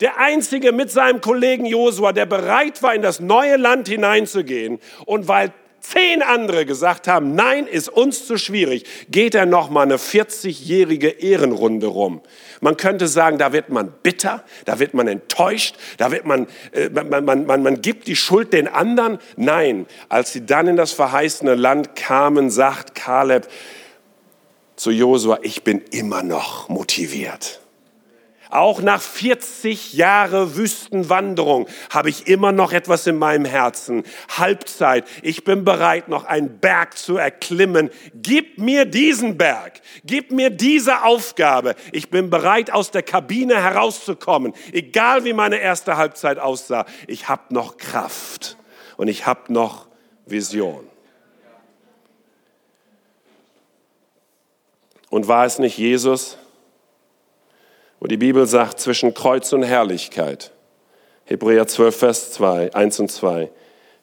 Der 0.00 0.18
einzige 0.18 0.70
mit 0.70 0.92
seinem 0.92 1.20
Kollegen 1.20 1.64
Josua, 1.64 2.12
der 2.12 2.26
bereit 2.26 2.82
war, 2.82 2.94
in 2.94 3.02
das 3.02 3.18
neue 3.18 3.56
Land 3.56 3.88
hineinzugehen. 3.88 4.78
Und 5.06 5.26
weil 5.26 5.52
zehn 5.80 6.22
andere 6.22 6.66
gesagt 6.66 7.08
haben, 7.08 7.34
nein, 7.34 7.66
ist 7.66 7.88
uns 7.88 8.26
zu 8.26 8.36
schwierig, 8.38 8.84
geht 9.10 9.34
er 9.34 9.46
noch 9.46 9.70
mal 9.70 9.82
eine 9.82 9.96
40-jährige 9.96 11.08
Ehrenrunde 11.08 11.86
rum. 11.86 12.20
Man 12.60 12.76
könnte 12.76 13.08
sagen, 13.08 13.38
da 13.38 13.52
wird 13.52 13.68
man 13.68 13.92
bitter, 14.02 14.44
da 14.64 14.78
wird 14.78 14.94
man 14.94 15.08
enttäuscht, 15.08 15.76
da 15.96 16.10
wird 16.10 16.24
man, 16.24 16.46
äh, 16.72 16.88
man, 16.90 17.24
man, 17.24 17.46
man, 17.46 17.62
man 17.62 17.80
gibt 17.80 18.06
die 18.06 18.16
Schuld 18.16 18.52
den 18.52 18.68
anderen. 18.68 19.18
Nein, 19.36 19.86
als 20.08 20.32
sie 20.32 20.44
dann 20.44 20.66
in 20.66 20.76
das 20.76 20.92
verheißene 20.92 21.54
Land 21.54 21.96
kamen, 21.96 22.50
sagt 22.50 22.94
Kaleb 22.94 23.48
zu 24.76 24.90
Josua, 24.90 25.38
ich 25.42 25.64
bin 25.64 25.82
immer 25.90 26.22
noch 26.22 26.68
motiviert. 26.68 27.60
Auch 28.50 28.80
nach 28.80 29.02
40 29.02 29.92
Jahre 29.92 30.56
Wüstenwanderung 30.56 31.68
habe 31.90 32.08
ich 32.08 32.26
immer 32.26 32.52
noch 32.52 32.72
etwas 32.72 33.06
in 33.06 33.18
meinem 33.18 33.44
Herzen. 33.44 34.04
Halbzeit. 34.36 35.06
Ich 35.22 35.44
bin 35.44 35.64
bereit, 35.64 36.08
noch 36.08 36.24
einen 36.24 36.58
Berg 36.58 36.96
zu 36.96 37.16
erklimmen. 37.16 37.90
Gib 38.14 38.58
mir 38.58 38.86
diesen 38.86 39.36
Berg. 39.36 39.80
Gib 40.04 40.30
mir 40.30 40.50
diese 40.50 41.04
Aufgabe. 41.04 41.74
Ich 41.92 42.08
bin 42.10 42.30
bereit, 42.30 42.70
aus 42.70 42.90
der 42.90 43.02
Kabine 43.02 43.62
herauszukommen. 43.62 44.54
Egal 44.72 45.24
wie 45.24 45.34
meine 45.34 45.58
erste 45.58 45.96
Halbzeit 45.96 46.38
aussah. 46.38 46.86
Ich 47.06 47.28
habe 47.28 47.42
noch 47.54 47.76
Kraft 47.76 48.56
und 48.96 49.08
ich 49.08 49.26
habe 49.26 49.52
noch 49.52 49.88
Vision. 50.26 50.86
Und 55.10 55.28
war 55.28 55.46
es 55.46 55.58
nicht 55.58 55.78
Jesus, 55.78 56.36
wo 58.00 58.06
die 58.06 58.16
Bibel 58.16 58.46
sagt, 58.46 58.80
zwischen 58.80 59.14
Kreuz 59.14 59.52
und 59.52 59.62
Herrlichkeit. 59.62 60.52
Hebräer 61.24 61.66
12, 61.66 61.96
Vers 61.96 62.32
2, 62.32 62.74
1 62.74 63.00
und 63.00 63.10
2. 63.10 63.50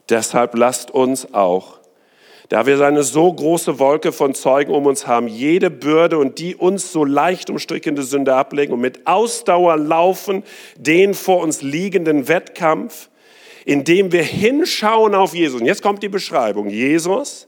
Deshalb 0.09 0.55
lasst 0.55 0.91
uns 0.91 1.33
auch, 1.33 1.79
da 2.49 2.67
wir 2.67 2.79
eine 2.81 3.01
so 3.01 3.33
große 3.33 3.79
Wolke 3.79 4.11
von 4.11 4.35
Zeugen 4.35 4.71
um 4.71 4.85
uns 4.85 5.07
haben, 5.07 5.27
jede 5.27 5.71
Bürde 5.71 6.19
und 6.19 6.37
die 6.37 6.55
uns 6.55 6.91
so 6.91 7.03
leicht 7.03 7.49
umstrickende 7.49 8.03
Sünde 8.03 8.35
ablegen 8.35 8.73
und 8.73 8.81
mit 8.81 9.07
Ausdauer 9.07 9.77
laufen 9.77 10.43
den 10.77 11.15
vor 11.15 11.41
uns 11.41 11.63
liegenden 11.63 12.27
Wettkampf, 12.27 13.09
indem 13.65 14.11
wir 14.11 14.21
hinschauen 14.21 15.15
auf 15.15 15.33
Jesus. 15.33 15.59
Und 15.59 15.65
jetzt 15.65 15.81
kommt 15.81 16.03
die 16.03 16.09
Beschreibung. 16.09 16.69
Jesus, 16.69 17.47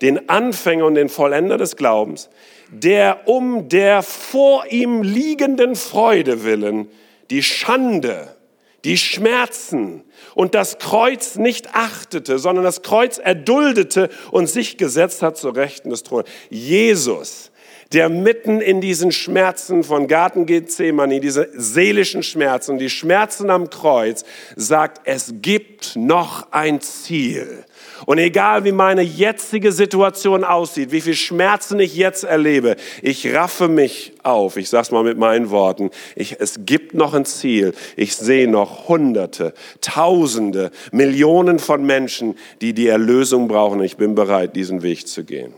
den 0.00 0.28
Anfänger 0.28 0.86
und 0.86 0.94
den 0.94 1.08
Vollender 1.08 1.58
des 1.58 1.74
Glaubens, 1.74 2.30
der 2.70 3.28
um 3.28 3.68
der 3.68 4.02
vor 4.02 4.66
ihm 4.66 5.02
liegenden 5.02 5.76
Freude 5.76 6.44
willen 6.44 6.88
die 7.30 7.42
Schande, 7.42 8.36
die 8.84 8.98
Schmerzen 8.98 10.04
und 10.34 10.54
das 10.54 10.78
Kreuz 10.78 11.36
nicht 11.36 11.74
achtete, 11.74 12.38
sondern 12.38 12.64
das 12.64 12.82
Kreuz 12.82 13.18
erduldete 13.18 14.10
und 14.30 14.48
sich 14.48 14.76
gesetzt 14.76 15.22
hat 15.22 15.36
zur 15.36 15.56
Rechten 15.56 15.90
des 15.90 16.02
Thrones. 16.02 16.28
Jesus, 16.50 17.50
der 17.92 18.08
mitten 18.08 18.60
in 18.60 18.80
diesen 18.80 19.12
Schmerzen 19.12 19.84
von 19.84 20.08
Garten 20.08 20.46
Gethsemane, 20.46 21.20
diese 21.20 21.48
seelischen 21.54 22.22
Schmerzen, 22.22 22.78
die 22.78 22.90
Schmerzen 22.90 23.50
am 23.50 23.70
Kreuz, 23.70 24.24
sagt, 24.56 25.02
es 25.04 25.34
gibt 25.40 25.96
noch 25.96 26.52
ein 26.52 26.80
Ziel. 26.80 27.64
Und 28.04 28.18
egal 28.18 28.64
wie 28.64 28.72
meine 28.72 29.02
jetzige 29.02 29.72
Situation 29.72 30.44
aussieht, 30.44 30.92
wie 30.92 31.00
viel 31.00 31.14
Schmerzen 31.14 31.80
ich 31.80 31.96
jetzt 31.96 32.24
erlebe, 32.24 32.76
ich 33.00 33.32
raffe 33.34 33.68
mich 33.68 34.12
auf. 34.22 34.56
Ich 34.56 34.68
sag's 34.68 34.90
mal 34.90 35.02
mit 35.02 35.16
meinen 35.16 35.50
Worten. 35.50 35.90
Ich, 36.14 36.38
es 36.38 36.60
gibt 36.66 36.94
noch 36.94 37.14
ein 37.14 37.24
Ziel. 37.24 37.72
Ich 37.96 38.16
sehe 38.16 38.48
noch 38.48 38.88
Hunderte, 38.88 39.54
Tausende, 39.80 40.70
Millionen 40.92 41.58
von 41.58 41.84
Menschen, 41.84 42.36
die 42.60 42.74
die 42.74 42.88
Erlösung 42.88 43.48
brauchen. 43.48 43.80
Ich 43.82 43.96
bin 43.96 44.14
bereit, 44.14 44.54
diesen 44.56 44.82
Weg 44.82 45.08
zu 45.08 45.24
gehen. 45.24 45.54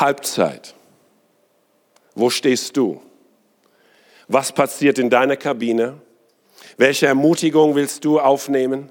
Halbzeit. 0.00 0.74
Wo 2.14 2.30
stehst 2.30 2.76
du? 2.76 3.02
Was 4.28 4.52
passiert 4.52 4.98
in 4.98 5.10
deiner 5.10 5.36
Kabine? 5.36 6.00
Welche 6.76 7.06
Ermutigung 7.06 7.74
willst 7.74 8.04
du 8.04 8.18
aufnehmen? 8.18 8.90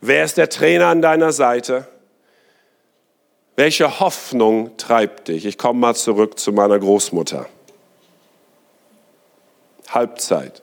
Wer 0.00 0.24
ist 0.24 0.36
der 0.36 0.48
Trainer 0.48 0.86
an 0.86 1.02
deiner 1.02 1.32
Seite? 1.32 1.86
Welche 3.56 4.00
Hoffnung 4.00 4.76
treibt 4.76 5.28
dich? 5.28 5.44
Ich 5.44 5.58
komme 5.58 5.80
mal 5.80 5.94
zurück 5.94 6.38
zu 6.38 6.52
meiner 6.52 6.78
Großmutter. 6.78 7.48
Halbzeit. 9.88 10.62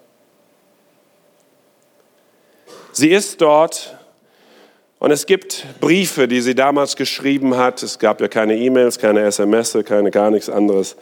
Sie 2.91 3.09
ist 3.09 3.41
dort 3.41 3.97
und 4.99 5.11
es 5.11 5.25
gibt 5.25 5.65
Briefe, 5.81 6.27
die 6.27 6.41
sie 6.41 6.55
damals 6.55 6.95
geschrieben 6.95 7.57
hat. 7.57 7.83
Es 7.83 7.99
gab 7.99 8.21
ja 8.21 8.27
keine 8.27 8.57
E-Mails, 8.57 8.97
keine 8.97 9.21
SMS, 9.21 9.77
keine 9.85 10.11
gar 10.11 10.31
nichts 10.31 10.49
anderes. 10.49 10.95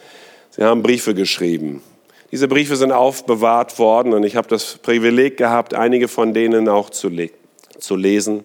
Sie 0.50 0.62
haben 0.62 0.82
Briefe 0.82 1.14
geschrieben. 1.14 1.82
Diese 2.30 2.48
Briefe 2.48 2.76
sind 2.76 2.92
aufbewahrt 2.92 3.78
worden 3.78 4.12
und 4.12 4.24
ich 4.24 4.36
habe 4.36 4.48
das 4.48 4.78
Privileg 4.78 5.36
gehabt, 5.36 5.74
einige 5.74 6.08
von 6.08 6.34
denen 6.34 6.68
auch 6.68 6.90
zu 6.90 7.08
lesen 7.08 7.34
zu 7.78 7.96
lesen. 7.96 8.44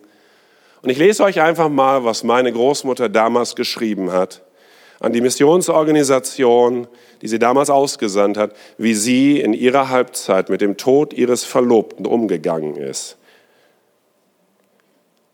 Und 0.82 0.90
ich 0.90 0.98
lese 0.98 1.24
euch 1.24 1.42
einfach 1.42 1.70
mal, 1.70 2.04
was 2.04 2.24
meine 2.24 2.52
Großmutter 2.52 3.10
damals 3.10 3.56
geschrieben 3.56 4.12
hat 4.12 4.42
an 5.02 5.14
die 5.14 5.22
Missionsorganisation, 5.22 6.88
die 7.22 7.30
sie 7.30 7.40
damals 7.40 7.70
ausgesandt 7.70 8.38
hat, 8.38 8.54
wie 8.78 8.94
sie 8.94 9.40
in 9.40 9.54
ihrer 9.54 9.90
Halbzeit 9.90 10.50
mit 10.50 10.60
dem 10.60 10.76
Tod 10.76 11.14
ihres 11.14 11.46
Verlobten 11.46 12.06
umgegangen 12.06 12.76
ist. 12.76 13.18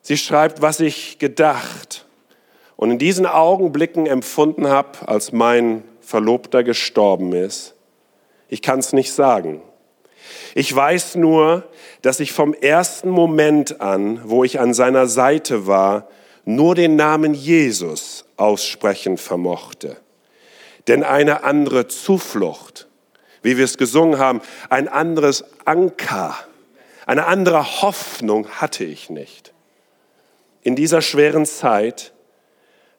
Sie 0.07 0.17
schreibt, 0.17 0.61
was 0.61 0.81
ich 0.81 1.17
gedacht 1.17 2.05
und 2.75 2.91
in 2.91 2.99
diesen 2.99 3.25
Augenblicken 3.25 4.05
empfunden 4.05 4.67
habe, 4.67 5.07
als 5.07 5.31
mein 5.31 5.83
Verlobter 5.99 6.63
gestorben 6.63 7.33
ist. 7.33 7.73
Ich 8.47 8.61
kann 8.61 8.77
es 8.77 8.93
nicht 8.93 9.11
sagen. 9.11 9.63
Ich 10.53 10.73
weiß 10.75 11.15
nur, 11.15 11.67
dass 12.03 12.19
ich 12.19 12.33
vom 12.33 12.53
ersten 12.53 13.09
Moment 13.09 13.81
an, 13.81 14.21
wo 14.25 14.43
ich 14.43 14.59
an 14.59 14.75
seiner 14.75 15.07
Seite 15.07 15.65
war, 15.65 16.07
nur 16.43 16.75
den 16.75 16.95
Namen 16.95 17.33
Jesus 17.33 18.25
aussprechen 18.37 19.17
vermochte. 19.17 19.97
Denn 20.87 21.03
eine 21.03 21.43
andere 21.43 21.87
Zuflucht, 21.87 22.87
wie 23.41 23.57
wir 23.57 23.65
es 23.65 23.79
gesungen 23.79 24.19
haben, 24.19 24.41
ein 24.69 24.87
anderes 24.87 25.45
Anker, 25.65 26.37
eine 27.07 27.25
andere 27.25 27.81
Hoffnung 27.81 28.47
hatte 28.49 28.83
ich 28.83 29.09
nicht. 29.09 29.54
In 30.65 30.75
dieser 30.75 31.01
schweren 31.01 31.45
Zeit 31.45 32.12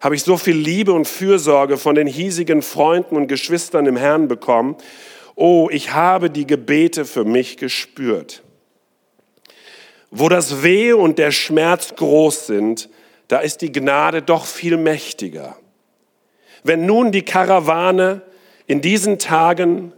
habe 0.00 0.14
ich 0.14 0.22
so 0.22 0.38
viel 0.38 0.56
Liebe 0.56 0.94
und 0.94 1.06
Fürsorge 1.06 1.76
von 1.76 1.94
den 1.94 2.06
hiesigen 2.06 2.62
Freunden 2.62 3.16
und 3.16 3.26
Geschwistern 3.26 3.84
im 3.84 3.98
Herrn 3.98 4.28
bekommen 4.28 4.76
oh, 5.36 5.68
ich 5.70 5.92
habe 5.92 6.30
die 6.30 6.46
Gebete 6.46 7.04
für 7.04 7.24
mich 7.24 7.58
gespürt. 7.58 8.42
Wo 10.10 10.28
das 10.28 10.62
Weh 10.62 10.92
und 10.94 11.18
der 11.18 11.30
Schmerz 11.30 11.94
groß 11.94 12.46
sind, 12.46 12.88
da 13.28 13.38
ist 13.38 13.60
die 13.60 13.70
Gnade 13.70 14.22
doch 14.22 14.46
viel 14.46 14.78
mächtiger. 14.78 15.56
Wenn 16.64 16.86
nun 16.86 17.12
die 17.12 17.22
Karawane 17.22 18.22
in 18.66 18.80
diesen 18.80 19.18
Tagen 19.18 19.92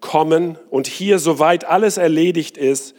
kommen 0.00 0.58
und 0.70 0.86
hier 0.86 1.18
soweit 1.18 1.64
alles 1.64 1.98
erledigt 1.98 2.56
ist, 2.56 2.94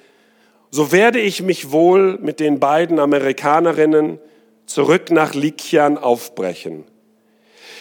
so 0.69 0.91
werde 0.91 1.19
ich 1.19 1.41
mich 1.41 1.71
wohl 1.71 2.17
mit 2.19 2.39
den 2.39 2.60
beiden 2.60 2.99
Amerikanerinnen 2.99 4.19
zurück 4.65 5.12
nach 5.12 5.34
Likian 5.34 5.97
aufbrechen. 5.97 6.84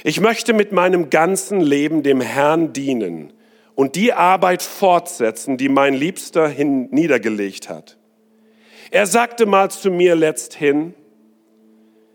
Ich 0.04 0.20
möchte 0.20 0.52
mit 0.52 0.72
meinem 0.72 1.10
ganzen 1.10 1.60
Leben 1.60 2.02
dem 2.02 2.20
Herrn 2.20 2.72
dienen 2.72 3.32
und 3.74 3.96
die 3.96 4.12
Arbeit 4.12 4.62
fortsetzen, 4.62 5.56
die 5.56 5.68
mein 5.68 5.94
Liebster 5.94 6.48
hin 6.48 6.88
niedergelegt 6.90 7.68
hat. 7.68 7.96
Er 8.90 9.06
sagte 9.06 9.46
mal 9.46 9.70
zu 9.70 9.90
mir 9.90 10.14
letzthin, 10.14 10.94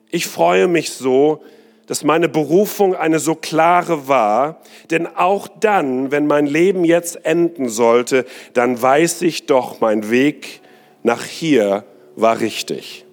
ich 0.09 0.27
freue 0.27 0.67
mich 0.67 0.91
so, 0.91 1.43
dass 1.91 2.05
meine 2.05 2.29
Berufung 2.29 2.95
eine 2.95 3.19
so 3.19 3.35
klare 3.35 4.07
war, 4.07 4.61
denn 4.91 5.07
auch 5.07 5.49
dann, 5.49 6.09
wenn 6.09 6.25
mein 6.25 6.45
Leben 6.45 6.85
jetzt 6.85 7.25
enden 7.25 7.67
sollte, 7.67 8.23
dann 8.53 8.81
weiß 8.81 9.23
ich 9.23 9.45
doch, 9.45 9.81
mein 9.81 10.09
Weg 10.09 10.61
nach 11.03 11.25
hier 11.25 11.83
war 12.15 12.39
richtig. 12.39 13.05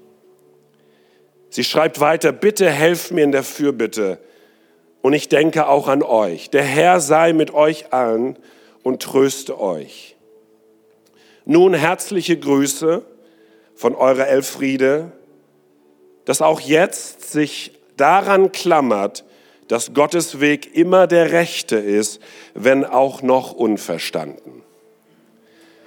Sie 1.51 1.65
schreibt 1.65 1.99
weiter, 1.99 2.31
bitte 2.31 2.71
helf 2.71 3.11
mir 3.11 3.25
in 3.25 3.33
der 3.33 3.43
Fürbitte, 3.43 4.21
und 5.03 5.13
ich 5.13 5.29
denke 5.29 5.67
auch 5.67 5.89
an 5.89 6.05
euch. 6.05 6.49
Der 6.51 6.63
Herr 6.63 7.01
sei 7.01 7.33
mit 7.33 7.53
euch 7.53 7.93
allen 7.93 8.39
und 8.85 9.03
tröste 9.03 9.61
euch. 9.61 10.15
Nun 11.45 11.75
herzliche 11.75 12.39
Grüße 12.39 13.05
von 13.75 13.97
eurer 13.97 14.29
Elfriede, 14.29 15.11
dass 16.25 16.43
auch 16.43 16.61
jetzt 16.61 17.33
sich 17.33 17.73
daran 18.01 18.53
klammert, 18.53 19.25
dass 19.69 19.93
Gottes 19.93 20.41
Weg 20.41 20.75
immer 20.75 21.07
der 21.07 21.33
rechte 21.33 21.77
ist, 21.77 22.23
wenn 22.55 22.87
auch 22.87 23.21
noch 23.23 23.53
unverstanden. 23.53 24.63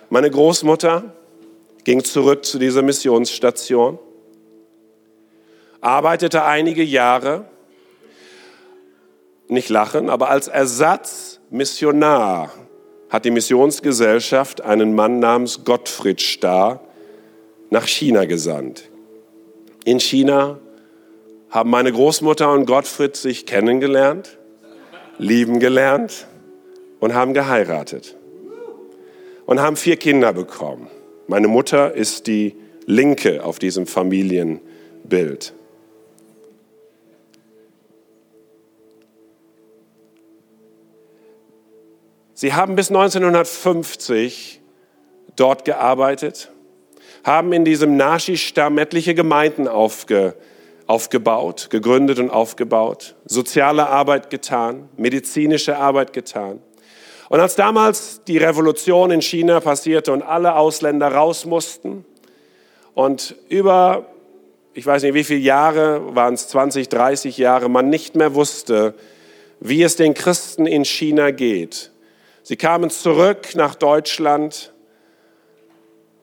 Meine 0.10 0.30
Großmutter 0.30 1.16
ging 1.84 2.04
zurück 2.04 2.46
zu 2.46 2.60
dieser 2.60 2.84
Missionsstation, 2.84 3.98
arbeitete 5.80 6.44
einige 6.44 6.84
Jahre, 6.84 7.46
nicht 9.48 9.70
lachen, 9.70 10.10
aber 10.10 10.30
als 10.30 10.48
Ersatzmissionar 10.48 12.52
hat 13.10 13.26
die 13.26 13.32
Missionsgesellschaft 13.32 14.62
einen 14.62 14.94
Mann 14.96 15.20
namens 15.20 15.66
Gottfried 15.66 16.22
Starr 16.22 16.80
nach 17.70 17.86
China 17.88 18.24
gesandt. 18.26 18.90
In 19.84 20.00
China 20.00 20.60
haben 21.52 21.70
meine 21.70 21.92
Großmutter 21.92 22.52
und 22.52 22.66
Gottfried 22.66 23.18
sich 23.18 23.46
kennengelernt, 23.46 24.38
lieben 25.18 25.60
gelernt 25.60 26.28
und 27.02 27.14
haben 27.14 27.34
geheiratet 27.34 28.16
und 29.46 29.60
haben 29.60 29.76
vier 29.76 29.98
Kinder 29.98 30.32
bekommen. 30.32 30.88
Meine 31.28 31.50
Mutter 31.50 31.94
ist 31.94 32.28
die 32.28 32.56
Linke 32.86 33.44
auf 33.44 33.60
diesem 33.60 33.86
Familienbild. 33.86 35.54
Sie 42.34 42.54
haben 42.54 42.76
bis 42.76 42.90
1950 42.90 44.62
dort 45.36 45.66
gearbeitet, 45.66 46.50
haben 47.24 47.54
in 47.54 47.66
diesem 47.66 47.98
Nashi-Stamm 47.98 48.78
etliche 48.78 49.14
Gemeinden 49.14 49.68
aufge, 49.68 50.34
aufgebaut, 50.92 51.70
gegründet 51.70 52.20
und 52.20 52.30
aufgebaut, 52.30 53.16
soziale 53.26 53.88
Arbeit 53.88 54.30
getan, 54.30 54.90
medizinische 54.98 55.78
Arbeit 55.78 56.12
getan. 56.12 56.62
Und 57.30 57.40
als 57.40 57.56
damals 57.56 58.22
die 58.28 58.38
Revolution 58.38 59.10
in 59.10 59.22
China 59.22 59.62
passierte 59.62 60.12
und 60.12 60.22
alle 60.22 60.56
Ausländer 60.56 61.08
raus 61.08 61.46
mussten 61.46 62.04
und 62.94 63.36
über, 63.48 64.08
ich 64.74 64.86
weiß 64.86 65.04
nicht 65.04 65.14
wie 65.14 65.24
viele 65.24 65.40
Jahre, 65.40 66.14
waren 66.14 66.34
es 66.34 66.50
20, 66.50 66.90
30 66.90 67.38
Jahre, 67.38 67.70
man 67.70 67.90
nicht 67.90 68.18
mehr 68.18 68.36
wusste, 68.36 68.94
wie 69.62 69.84
es 69.84 69.96
den 69.96 70.14
Christen 70.14 70.66
in 70.66 70.84
China 70.84 71.32
geht, 71.32 71.92
Sie 72.44 72.56
kamen 72.56 72.90
zurück 72.90 73.56
nach 73.56 73.76
Deutschland. 73.76 74.74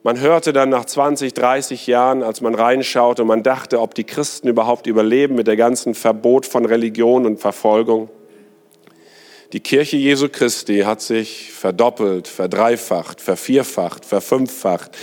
Man 0.01 0.17
hörte 0.21 0.53
dann 0.53 0.69
nach 0.69 0.85
20, 0.85 1.33
30 1.33 1.85
Jahren, 1.85 2.23
als 2.23 2.39
man 2.39 2.55
reinschaute, 2.55 3.25
man 3.25 3.43
dachte, 3.43 3.81
ob 3.81 3.93
die 3.95 4.05
Christen 4.05 4.47
überhaupt 4.47 4.87
überleben 4.87 5.35
mit 5.35 5.47
der 5.47 5.57
ganzen 5.57 5.93
Verbot 5.93 6.45
von 6.45 6.65
Religion 6.65 7.25
und 7.25 7.41
Verfolgung. 7.41 8.09
Die 9.51 9.59
Kirche 9.59 9.97
Jesu 9.97 10.29
Christi 10.29 10.81
hat 10.85 11.01
sich 11.01 11.51
verdoppelt, 11.51 12.29
verdreifacht, 12.29 13.19
vervierfacht, 13.19 14.05
verfünffacht. 14.05 14.95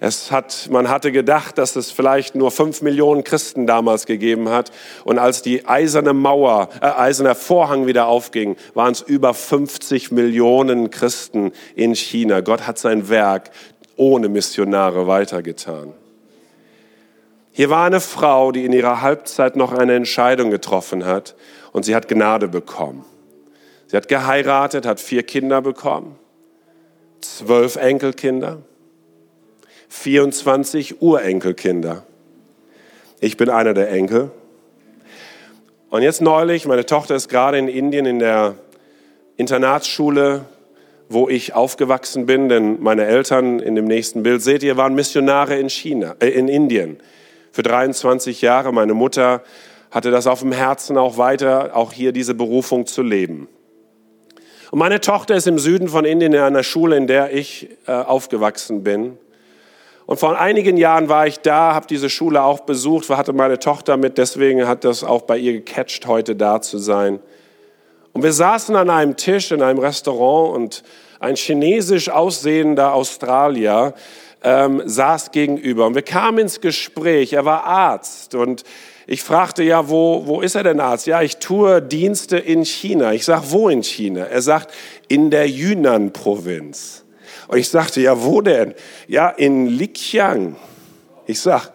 Es 0.00 0.30
hat, 0.30 0.68
man 0.70 0.88
hatte 0.88 1.10
gedacht, 1.10 1.56
dass 1.58 1.76
es 1.76 1.90
vielleicht 1.90 2.34
nur 2.34 2.50
fünf 2.50 2.82
Millionen 2.82 3.24
Christen 3.24 3.66
damals 3.66 4.06
gegeben 4.06 4.48
hat. 4.50 4.70
Und 5.04 5.18
als 5.18 5.42
die 5.42 5.66
eiserne 5.66 6.12
Mauer, 6.12 6.68
äh, 6.80 6.86
eiserner 6.86 7.34
Vorhang 7.34 7.86
wieder 7.86 8.06
aufging, 8.06 8.56
waren 8.74 8.92
es 8.92 9.00
über 9.00 9.32
50 9.32 10.10
Millionen 10.10 10.90
Christen 10.90 11.52
in 11.74 11.94
China. 11.94 12.40
Gott 12.40 12.66
hat 12.66 12.78
sein 12.78 13.08
Werk 13.08 13.50
ohne 13.96 14.28
Missionare 14.28 15.06
weitergetan. 15.06 15.92
Hier 17.52 17.70
war 17.70 17.86
eine 17.86 18.00
Frau, 18.00 18.52
die 18.52 18.64
in 18.64 18.72
ihrer 18.72 19.00
Halbzeit 19.00 19.56
noch 19.56 19.72
eine 19.72 19.94
Entscheidung 19.94 20.50
getroffen 20.50 21.04
hat 21.04 21.34
und 21.72 21.84
sie 21.84 21.94
hat 21.94 22.08
Gnade 22.08 22.48
bekommen. 22.48 23.04
Sie 23.86 23.96
hat 23.96 24.08
geheiratet, 24.08 24.84
hat 24.84 25.00
vier 25.00 25.22
Kinder 25.22 25.62
bekommen, 25.62 26.18
zwölf 27.20 27.76
Enkelkinder. 27.76 28.58
24 29.88 31.00
Urenkelkinder. 31.00 32.04
Ich 33.20 33.36
bin 33.36 33.48
einer 33.48 33.72
der 33.72 33.90
Enkel. 33.90 34.30
Und 35.88 36.02
jetzt 36.02 36.20
neulich, 36.20 36.66
meine 36.66 36.84
Tochter 36.84 37.14
ist 37.14 37.28
gerade 37.28 37.58
in 37.58 37.68
Indien 37.68 38.04
in 38.04 38.18
der 38.18 38.56
Internatsschule, 39.36 40.44
wo 41.08 41.28
ich 41.28 41.54
aufgewachsen 41.54 42.26
bin, 42.26 42.48
denn 42.48 42.82
meine 42.82 43.04
Eltern 43.04 43.60
in 43.60 43.74
dem 43.74 43.84
nächsten 43.84 44.22
Bild, 44.22 44.42
seht 44.42 44.62
ihr, 44.62 44.76
waren 44.76 44.94
Missionare 44.94 45.56
in 45.56 45.68
China, 45.68 46.16
äh, 46.20 46.28
in 46.28 46.48
Indien 46.48 46.98
für 47.52 47.62
23 47.62 48.42
Jahre. 48.42 48.72
Meine 48.72 48.94
Mutter 48.94 49.42
hatte 49.90 50.10
das 50.10 50.26
auf 50.26 50.40
dem 50.40 50.52
Herzen, 50.52 50.98
auch 50.98 51.16
weiter, 51.16 51.76
auch 51.76 51.92
hier 51.92 52.12
diese 52.12 52.34
Berufung 52.34 52.86
zu 52.86 53.02
leben. 53.02 53.48
Und 54.70 54.80
meine 54.80 55.00
Tochter 55.00 55.36
ist 55.36 55.46
im 55.46 55.58
Süden 55.58 55.88
von 55.88 56.04
Indien 56.04 56.32
in 56.32 56.40
einer 56.40 56.64
Schule, 56.64 56.96
in 56.96 57.06
der 57.06 57.32
ich 57.32 57.68
äh, 57.86 57.92
aufgewachsen 57.92 58.82
bin. 58.82 59.16
Und 60.06 60.20
vor 60.20 60.38
einigen 60.38 60.76
Jahren 60.76 61.08
war 61.08 61.26
ich 61.26 61.40
da, 61.40 61.74
habe 61.74 61.86
diese 61.86 62.10
Schule 62.10 62.42
auch 62.42 62.60
besucht, 62.60 63.08
hatte 63.10 63.32
meine 63.32 63.58
Tochter 63.58 63.96
mit, 63.96 64.18
deswegen 64.18 64.66
hat 64.68 64.84
das 64.84 65.02
auch 65.02 65.22
bei 65.22 65.38
ihr 65.38 65.52
gecatcht, 65.52 66.06
heute 66.06 66.36
da 66.36 66.60
zu 66.60 66.78
sein. 66.78 67.20
Und 68.16 68.22
wir 68.22 68.32
saßen 68.32 68.74
an 68.76 68.88
einem 68.88 69.18
Tisch 69.18 69.52
in 69.52 69.60
einem 69.60 69.78
Restaurant 69.78 70.56
und 70.56 70.82
ein 71.20 71.36
chinesisch 71.36 72.08
aussehender 72.08 72.94
Australier 72.94 73.92
ähm, 74.42 74.80
saß 74.86 75.32
gegenüber. 75.32 75.84
Und 75.84 75.96
wir 75.96 76.00
kamen 76.00 76.38
ins 76.38 76.62
Gespräch. 76.62 77.34
Er 77.34 77.44
war 77.44 77.64
Arzt 77.64 78.34
und 78.34 78.62
ich 79.06 79.22
fragte, 79.22 79.62
ja, 79.62 79.90
wo, 79.90 80.26
wo 80.26 80.40
ist 80.40 80.54
er 80.54 80.62
denn 80.62 80.80
Arzt? 80.80 81.06
Ja, 81.06 81.20
ich 81.20 81.36
tue 81.36 81.82
Dienste 81.82 82.38
in 82.38 82.64
China. 82.64 83.12
Ich 83.12 83.26
sag, 83.26 83.50
wo 83.50 83.68
in 83.68 83.82
China? 83.82 84.24
Er 84.24 84.40
sagt, 84.40 84.72
in 85.08 85.30
der 85.30 85.46
Yunnan-Provinz. 85.50 87.04
Und 87.48 87.58
ich 87.58 87.68
sagte, 87.68 88.00
ja, 88.00 88.24
wo 88.24 88.40
denn? 88.40 88.72
Ja, 89.08 89.28
in 89.28 89.66
Liqiang. 89.66 90.56
Ich 91.26 91.42
sag, 91.42 91.70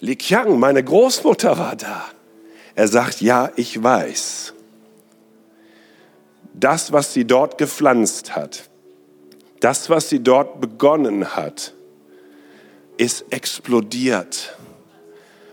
Liqiang, 0.00 0.58
meine 0.58 0.82
Großmutter 0.82 1.58
war 1.58 1.76
da. 1.76 2.06
Er 2.74 2.88
sagt, 2.88 3.20
ja, 3.20 3.50
ich 3.56 3.82
weiß. 3.82 4.54
Das, 6.58 6.92
was 6.92 7.12
sie 7.12 7.24
dort 7.24 7.58
gepflanzt 7.58 8.34
hat, 8.34 8.68
das, 9.60 9.90
was 9.90 10.08
sie 10.08 10.20
dort 10.20 10.60
begonnen 10.60 11.36
hat, 11.36 11.74
ist 12.96 13.26
explodiert. 13.30 14.56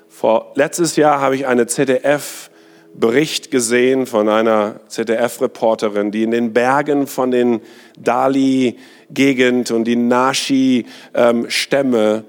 Vor 0.10 0.54
letztes 0.56 0.96
Jahr 0.96 1.22
habe 1.22 1.36
ich 1.36 1.46
eine 1.46 1.68
ZDF 1.68 2.50
Bericht 2.98 3.52
gesehen 3.52 4.06
von 4.06 4.30
einer 4.30 4.80
ZDF-Reporterin, 4.88 6.12
die 6.12 6.24
in 6.24 6.32
den 6.32 6.54
Bergen 6.54 7.08
von 7.08 7.30
den 7.30 7.60
Dali-Gegend 8.00 9.72
und 9.72 9.84
die 9.84 9.98
Nashi-Stämme 9.98 12.24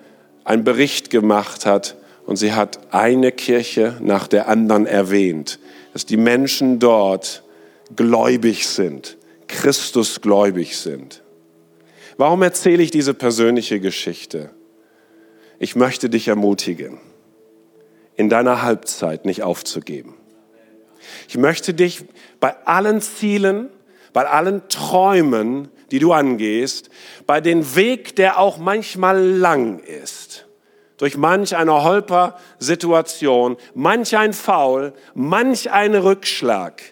einen 0.44 0.64
Bericht 0.64 1.10
gemacht 1.10 1.66
hat. 1.66 1.94
Und 2.26 2.34
sie 2.36 2.52
hat 2.52 2.92
eine 2.92 3.30
Kirche 3.30 3.96
nach 4.00 4.26
der 4.26 4.48
anderen 4.48 4.86
erwähnt, 4.86 5.60
dass 5.92 6.04
die 6.04 6.16
Menschen 6.16 6.80
dort 6.80 7.44
gläubig 7.94 8.66
sind, 8.66 9.16
Christus 9.46 10.20
gläubig 10.20 10.76
sind. 10.76 11.22
Warum 12.16 12.42
erzähle 12.42 12.82
ich 12.82 12.90
diese 12.90 13.14
persönliche 13.14 13.78
Geschichte? 13.80 14.50
Ich 15.58 15.76
möchte 15.76 16.08
dich 16.10 16.28
ermutigen, 16.28 16.98
in 18.16 18.28
deiner 18.28 18.62
Halbzeit 18.62 19.24
nicht 19.24 19.42
aufzugeben. 19.42 20.14
Ich 21.28 21.36
möchte 21.36 21.74
dich 21.74 22.04
bei 22.40 22.56
allen 22.66 23.00
Zielen, 23.00 23.70
bei 24.12 24.26
allen 24.26 24.68
Träumen, 24.68 25.68
die 25.90 25.98
du 25.98 26.12
angehst, 26.12 26.90
bei 27.26 27.40
dem 27.40 27.76
Weg, 27.76 28.16
der 28.16 28.38
auch 28.38 28.58
manchmal 28.58 29.22
lang 29.22 29.78
ist, 29.78 30.46
durch 30.96 31.16
manch 31.16 31.54
eine 31.54 31.84
Holper-Situation, 31.84 33.56
manch 33.74 34.16
ein 34.16 34.32
Foul, 34.32 34.94
manch 35.14 35.70
einen 35.70 36.02
Rückschlag, 36.02 36.82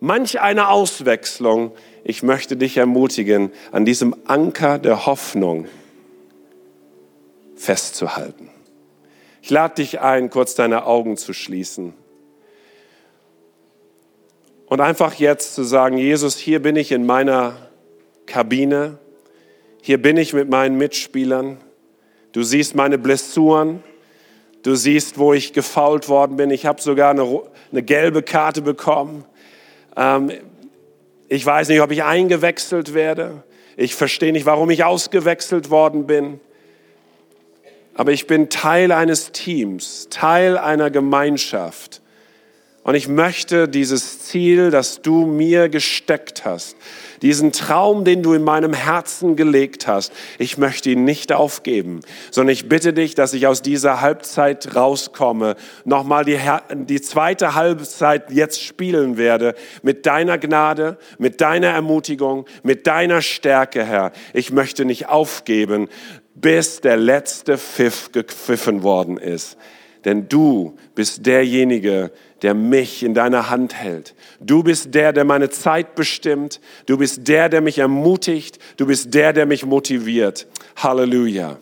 manch 0.00 0.40
eine 0.40 0.68
Auswechslung, 0.68 1.72
ich 2.04 2.22
möchte 2.22 2.56
dich 2.56 2.76
ermutigen, 2.76 3.50
an 3.72 3.84
diesem 3.84 4.14
Anker 4.26 4.78
der 4.78 5.06
Hoffnung 5.06 5.66
festzuhalten. 7.56 8.50
Ich 9.42 9.50
lade 9.50 9.76
dich 9.76 10.00
ein, 10.00 10.30
kurz 10.30 10.54
deine 10.54 10.86
Augen 10.86 11.16
zu 11.16 11.32
schließen. 11.32 11.94
Und 14.66 14.80
einfach 14.80 15.14
jetzt 15.14 15.54
zu 15.54 15.62
sagen, 15.62 15.96
Jesus, 15.96 16.36
hier 16.36 16.60
bin 16.60 16.76
ich 16.76 16.92
in 16.92 17.06
meiner 17.06 17.56
Kabine, 18.26 18.98
hier 19.80 20.00
bin 20.00 20.18
ich 20.18 20.34
mit 20.34 20.50
meinen 20.50 20.76
Mitspielern, 20.76 21.56
du 22.32 22.42
siehst 22.42 22.74
meine 22.74 22.98
Blessuren, 22.98 23.82
du 24.62 24.74
siehst, 24.74 25.18
wo 25.18 25.32
ich 25.32 25.54
gefault 25.54 26.10
worden 26.10 26.36
bin, 26.36 26.50
ich 26.50 26.66
habe 26.66 26.82
sogar 26.82 27.10
eine, 27.10 27.42
eine, 27.72 27.82
gelbe 27.82 28.22
Karte 28.22 28.60
bekommen. 28.60 29.24
Ähm, 29.98 30.30
ich 31.28 31.44
weiß 31.44 31.68
nicht, 31.68 31.82
ob 31.82 31.90
ich 31.90 32.04
eingewechselt 32.04 32.94
werde. 32.94 33.42
Ich 33.76 33.94
verstehe 33.94 34.32
nicht, 34.32 34.46
warum 34.46 34.70
ich 34.70 34.84
ausgewechselt 34.84 35.68
worden 35.68 36.06
bin. 36.06 36.40
Aber 37.94 38.12
ich 38.12 38.26
bin 38.26 38.48
Teil 38.48 38.92
eines 38.92 39.32
Teams, 39.32 40.06
Teil 40.08 40.56
einer 40.56 40.90
Gemeinschaft. 40.90 42.00
Und 42.88 42.94
ich 42.94 43.06
möchte 43.06 43.68
dieses 43.68 44.20
Ziel, 44.20 44.70
das 44.70 45.02
du 45.02 45.26
mir 45.26 45.68
gesteckt 45.68 46.46
hast, 46.46 46.74
diesen 47.20 47.52
Traum, 47.52 48.02
den 48.02 48.22
du 48.22 48.32
in 48.32 48.42
meinem 48.42 48.72
Herzen 48.72 49.36
gelegt 49.36 49.86
hast, 49.86 50.10
ich 50.38 50.56
möchte 50.56 50.88
ihn 50.88 51.04
nicht 51.04 51.30
aufgeben, 51.30 52.00
sondern 52.30 52.54
ich 52.54 52.66
bitte 52.66 52.94
dich, 52.94 53.14
dass 53.14 53.34
ich 53.34 53.46
aus 53.46 53.60
dieser 53.60 54.00
Halbzeit 54.00 54.74
rauskomme, 54.74 55.56
nochmal 55.84 56.24
die, 56.24 56.38
die 56.86 57.02
zweite 57.02 57.54
Halbzeit 57.54 58.30
jetzt 58.30 58.62
spielen 58.62 59.18
werde 59.18 59.54
mit 59.82 60.06
deiner 60.06 60.38
Gnade, 60.38 60.96
mit 61.18 61.42
deiner 61.42 61.68
Ermutigung, 61.68 62.46
mit 62.62 62.86
deiner 62.86 63.20
Stärke, 63.20 63.84
Herr. 63.84 64.12
Ich 64.32 64.50
möchte 64.50 64.86
nicht 64.86 65.10
aufgeben, 65.10 65.88
bis 66.34 66.80
der 66.80 66.96
letzte 66.96 67.58
Pfiff 67.58 68.12
gepfiffen 68.12 68.82
worden 68.82 69.18
ist. 69.18 69.58
Denn 70.04 70.28
du 70.28 70.78
bist 70.94 71.26
derjenige, 71.26 71.92
der 72.00 72.10
mich 72.54 73.02
in 73.02 73.14
deiner 73.14 73.50
Hand 73.50 73.74
hält. 73.74 74.14
Du 74.40 74.62
bist 74.62 74.94
der, 74.94 75.12
der 75.12 75.24
meine 75.24 75.50
Zeit 75.50 75.94
bestimmt. 75.94 76.60
Du 76.86 76.98
bist 76.98 77.26
der, 77.26 77.48
der 77.48 77.60
mich 77.60 77.78
ermutigt. 77.78 78.58
Du 78.76 78.86
bist 78.86 79.14
der, 79.14 79.32
der 79.32 79.46
mich 79.46 79.66
motiviert. 79.66 80.46
Halleluja. 80.76 81.58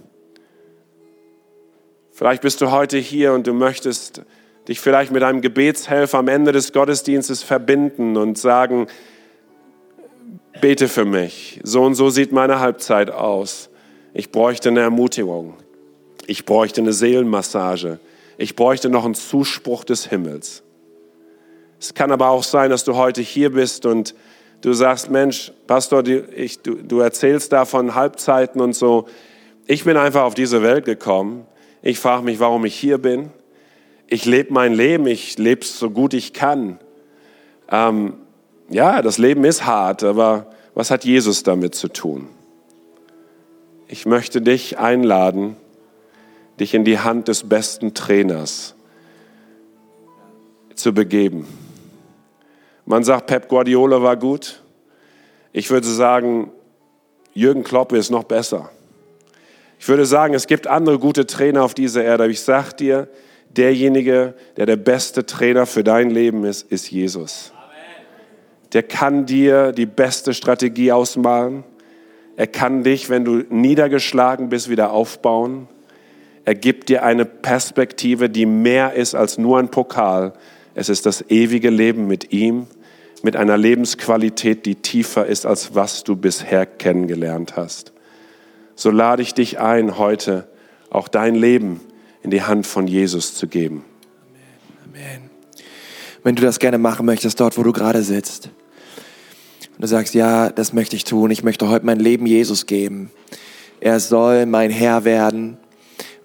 Vielleicht 2.13 2.43
bist 2.43 2.61
du 2.61 2.71
heute 2.71 2.99
hier 2.99 3.33
und 3.33 3.47
du 3.47 3.53
möchtest 3.53 4.23
dich 4.69 4.81
vielleicht 4.81 5.13
mit 5.13 5.23
einem 5.23 5.41
Gebetshelfer 5.41 6.19
am 6.19 6.29
Ende 6.29 6.53
des 6.53 6.73
Gottesdienstes 6.73 7.43
verbinden 7.43 8.17
und 8.17 8.39
sagen, 8.39 8.87
bete 10.61 10.89
für 10.89 11.05
mich. 11.05 11.61
So 11.63 11.83
und 11.83 11.95
so 11.95 12.11
sieht 12.11 12.33
meine 12.33 12.61
Halbzeit 12.61 13.11
aus. 13.11 13.71
Ich 14.15 14.33
bräuchte 14.33 14.71
eine 14.71 14.81
Ermutigung. 14.81 15.55
Ich 16.27 16.45
bräuchte 16.45 16.81
eine 16.81 16.93
Seelenmassage. 16.93 17.99
Ich 18.39 18.57
bräuchte 18.57 18.89
noch 18.89 19.05
einen 19.05 19.15
Zuspruch 19.15 19.85
des 19.85 20.07
Himmels. 20.07 20.63
Es 21.81 21.95
kann 21.95 22.11
aber 22.11 22.31
auch 22.31 22.45
sein, 22.45 22.71
dass 22.71 22.85
du 22.85 22.97
heute 22.97 23.21
hier 23.21 23.53
bist 23.53 23.87
und 23.87 24.15
du 24.63 24.73
sagst, 24.73 25.11
Mensch, 25.11 25.53
Pastor, 25.67 26.07
ich, 26.07 26.61
du, 26.61 26.75
du 26.75 27.01
erzählst 27.01 27.53
da 27.53 27.65
von 27.65 27.95
Halbzeiten 27.95 28.61
und 28.61 28.75
so. 28.75 29.07
Ich 29.67 29.85
bin 29.85 29.97
einfach 29.97 30.23
auf 30.23 30.35
diese 30.35 30.63
Welt 30.63 30.85
gekommen. 30.85 31.47
Ich 31.83 31.99
frage 31.99 32.25
mich, 32.25 32.41
warum 32.41 32.65
ich 32.65 32.75
hier 32.75 32.99
bin. 32.99 33.31
Ich 34.09 34.25
lebe 34.25 34.53
mein 34.53 34.73
Leben, 34.73 35.07
ich 35.07 35.37
lebe 35.39 35.63
es 35.63 35.79
so 35.79 35.91
gut 35.91 36.15
ich 36.15 36.33
kann. 36.33 36.79
Ähm, 37.71 38.15
ja, 38.69 39.03
das 39.03 39.19
Leben 39.19 39.45
ist 39.45 39.67
hart, 39.67 40.03
aber 40.03 40.51
was 40.75 40.91
hat 40.91 41.05
Jesus 41.05 41.43
damit 41.43 41.75
zu 41.75 41.89
tun? 41.89 42.29
Ich 43.89 44.07
möchte 44.07 44.41
dich 44.41 44.79
einladen, 44.79 45.57
dich 46.59 46.75
in 46.75 46.85
die 46.85 46.99
Hand 46.99 47.29
des 47.29 47.49
besten 47.49 47.95
Trainers 47.95 48.75
zu 50.75 50.93
begeben. 50.93 51.47
Man 52.87 53.03
sagt, 53.03 53.27
Pep 53.27 53.49
Guardiola 53.49 54.01
war 54.01 54.17
gut. 54.17 54.63
Ich 55.53 55.71
würde 55.71 55.89
sagen, 55.89 56.53
Jürgen 57.35 57.65
Kloppe 57.65 57.97
ist 57.97 58.11
noch 58.11 58.23
besser. 58.23 58.71
Ich 59.81 59.89
würde 59.89 60.07
sagen, 60.07 60.35
es 60.35 60.47
gibt 60.47 60.69
andere 60.69 61.01
gute 61.01 61.27
Trainer 61.27 61.65
auf 61.65 61.75
dieser 61.75 62.05
Erde. 62.05 62.25
Aber 62.25 62.31
ich 62.31 62.41
sage 62.41 62.77
dir, 62.77 63.09
derjenige, 63.51 64.35
der 64.57 64.67
der 64.67 64.77
beste 64.77 65.27
Trainer 65.27 65.67
für 65.67 65.83
dein 65.83 66.11
Leben 66.11 66.45
ist, 66.45 66.71
ist 66.71 66.89
Jesus. 66.91 67.53
Der 68.73 68.85
kann 68.85 69.27
dir 69.27 69.73
die 69.73 69.87
beste 69.87 70.33
Strategie 70.33 70.93
ausmalen. 70.93 71.65
Er 72.37 72.47
kann 72.47 72.85
dich, 72.85 73.11
wenn 73.11 73.25
du 73.25 73.43
niedergeschlagen 73.49 74.49
bist, 74.49 74.71
wieder 74.71 74.93
aufbauen. 74.93 75.67
Er 76.45 76.55
gibt 76.55 76.89
dir 76.89 77.03
eine 77.03 77.25
Perspektive, 77.25 78.31
die 78.31 78.47
mehr 78.47 78.93
ist 78.93 79.17
als 79.17 79.39
nur 79.39 79.59
ein 79.59 79.71
Pokal. 79.71 80.35
Es 80.75 80.89
ist 80.89 81.05
das 81.05 81.25
ewige 81.29 81.71
Leben 81.71 82.07
mit 82.07 82.33
ihm 82.33 82.69
mit 83.23 83.37
einer 83.37 83.57
Lebensqualität, 83.57 84.67
die 84.67 84.77
tiefer 84.77 85.27
ist, 85.27 85.47
als 85.47 85.75
was 85.75 86.05
du 86.05 86.17
bisher 86.17 86.67
kennengelernt 86.67 87.57
hast. 87.57 87.93
So 88.75 88.91
lade 88.91 89.23
ich 89.23 89.35
dich 89.35 89.59
ein, 89.59 89.99
heute 89.99 90.49
auch 90.91 91.09
dein 91.09 91.35
Leben 91.35 91.81
in 92.23 92.31
die 92.31 92.43
Hand 92.43 92.67
von 92.67 92.87
Jesus 92.87 93.35
zu 93.35 93.47
geben. 93.49 93.85
Amen. 94.85 95.31
Wenn 96.23 96.35
du 96.35 96.43
das 96.43 96.59
gerne 96.59 96.79
machen 96.79 97.07
möchtest, 97.07 97.41
dort, 97.41 97.57
wo 97.57 97.63
du 97.63 97.73
gerade 97.73 98.03
sitzt, 98.03 98.51
und 99.77 99.83
du 99.83 99.89
sagst, 99.89 100.15
ja, 100.15 100.49
das 100.49 100.73
möchte 100.73 100.97
ich 100.97 101.05
tun, 101.05 101.31
ich 101.31 101.45
möchte 101.45 101.69
heute 101.69 101.85
mein 101.85 101.99
Leben 102.01 102.25
Jesus 102.25 102.67
geben. 102.67 103.11
Er 103.81 104.01
soll 104.01 104.47
mein 104.47 104.71
Herr 104.71 105.05
werden 105.05 105.59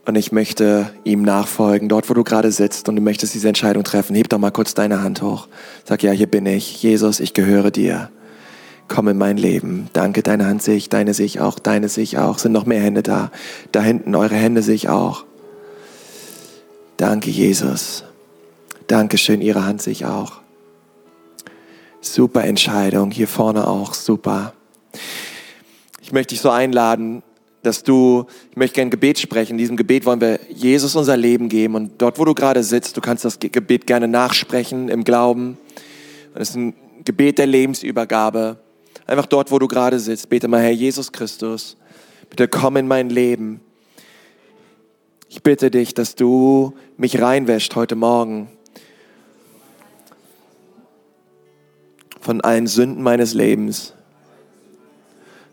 und 0.06 0.16
ich 0.16 0.32
möchte 0.32 0.92
ihm 1.04 1.22
nachfolgen, 1.22 1.88
dort 1.88 2.10
wo 2.10 2.14
du 2.14 2.24
gerade 2.24 2.52
sitzt 2.52 2.90
und 2.90 2.96
du 2.96 3.02
möchtest 3.02 3.34
diese 3.34 3.48
Entscheidung 3.48 3.84
treffen, 3.84 4.16
heb 4.16 4.30
doch 4.30 4.40
mal 4.40 4.52
kurz 4.52 4.74
deine 4.74 5.04
Hand 5.04 5.22
hoch. 5.22 5.48
Sag, 5.86 6.04
ja, 6.04 6.12
hier 6.12 6.28
bin 6.28 6.46
ich. 6.46 6.82
Jesus, 6.82 7.20
ich 7.20 7.34
gehöre 7.34 7.72
dir. 7.72 8.10
Komm 8.88 9.08
in 9.08 9.18
mein 9.18 9.38
Leben. 9.38 9.90
Danke, 9.94 10.24
deine 10.24 10.48
Hand 10.48 10.64
sehe 10.64 10.76
ich, 10.76 10.90
deine 10.90 11.14
sehe 11.14 11.26
ich 11.26 11.40
auch, 11.40 11.60
deine 11.60 11.88
sehe 11.88 12.04
ich 12.04 12.18
auch. 12.18 12.40
Sind 12.40 12.52
noch 12.52 12.66
mehr 12.66 12.82
Hände 12.82 13.04
da? 13.04 13.32
Da 13.72 13.82
hinten, 13.82 14.16
eure 14.16 14.36
Hände 14.36 14.64
sehe 14.64 14.76
ich 14.76 14.90
auch. 14.90 15.24
Danke, 16.98 17.30
Jesus. 17.30 18.04
Dankeschön, 18.88 19.42
ihre 19.42 19.66
Hand 19.66 19.82
sehe 19.82 19.94
ich 19.94 20.06
auch. 20.06 20.42
Super 22.02 22.44
Entscheidung, 22.44 23.12
hier 23.12 23.28
vorne 23.28 23.68
auch, 23.68 23.94
super. 23.94 24.54
Ich 26.02 26.12
möchte 26.12 26.34
dich 26.34 26.42
so 26.42 26.50
einladen, 26.50 27.22
dass 27.64 27.84
du, 27.84 28.26
ich 28.50 28.58
möchte 28.58 28.76
gerne 28.76 28.88
ein 28.88 28.92
Gebet 28.92 29.20
sprechen. 29.20 29.54
In 29.54 29.58
diesem 29.58 29.78
Gebet 29.78 30.06
wollen 30.06 30.22
wir 30.22 30.40
Jesus 30.50 30.96
unser 30.96 31.16
Leben 31.16 31.48
geben. 31.50 31.76
Und 31.76 32.02
dort, 32.02 32.18
wo 32.18 32.26
du 32.26 32.34
gerade 32.34 32.64
sitzt, 32.64 32.98
du 32.98 33.02
kannst 33.02 33.24
das 33.24 33.40
Gebet 33.40 33.86
gerne 33.86 34.08
nachsprechen 34.08 34.90
im 34.90 35.04
Glauben. 35.04 35.58
Es 36.34 36.50
ist 36.50 36.56
ein 36.56 36.74
Gebet 37.06 37.38
der 37.38 37.48
Lebensübergabe. 37.48 38.58
Einfach 39.06 39.26
dort, 39.26 39.52
wo 39.52 39.60
du 39.60 39.68
gerade 39.68 40.00
sitzt, 40.00 40.30
bete 40.30 40.48
mal, 40.48 40.62
Herr 40.62 40.72
Jesus 40.72 41.12
Christus, 41.12 41.78
bitte 42.30 42.48
komm 42.48 42.78
in 42.78 42.88
mein 42.88 43.10
Leben. 43.10 43.62
Ich 45.30 45.44
bitte 45.44 45.72
dich, 45.72 45.94
dass 45.94 46.16
du 46.16 46.74
mich 46.98 47.22
reinwäscht 47.22 47.76
heute 47.76 47.96
Morgen 47.96 48.50
von 52.20 52.42
allen 52.42 52.68
Sünden 52.68 53.04
meines 53.04 53.34
Lebens 53.34 53.94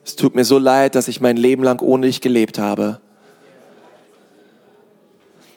es 0.09 0.17
tut 0.17 0.35
mir 0.35 0.47
so 0.47 0.57
leid, 0.57 0.95
dass 0.95 1.07
ich 1.07 1.21
mein 1.21 1.37
Leben 1.37 1.63
lang 1.63 1.83
ohne 1.83 2.07
dich 2.07 2.23
gelebt 2.23 2.59
habe. 2.59 2.99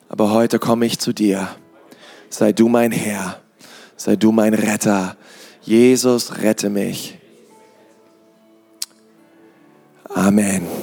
Aber 0.10 0.32
heute 0.32 0.60
komme 0.60 0.86
ich 0.86 1.00
zu 1.00 1.14
dir. 1.14 1.48
Sei 2.30 2.52
du 2.52 2.68
mein 2.68 2.92
Herr. 2.92 3.40
Sei 3.96 4.18
du 4.18 4.34
mein 4.34 4.54
Retter. 4.54 5.16
Jesus, 5.62 6.42
rette 6.42 6.70
mich. 6.70 7.18
Amen. 10.10 10.82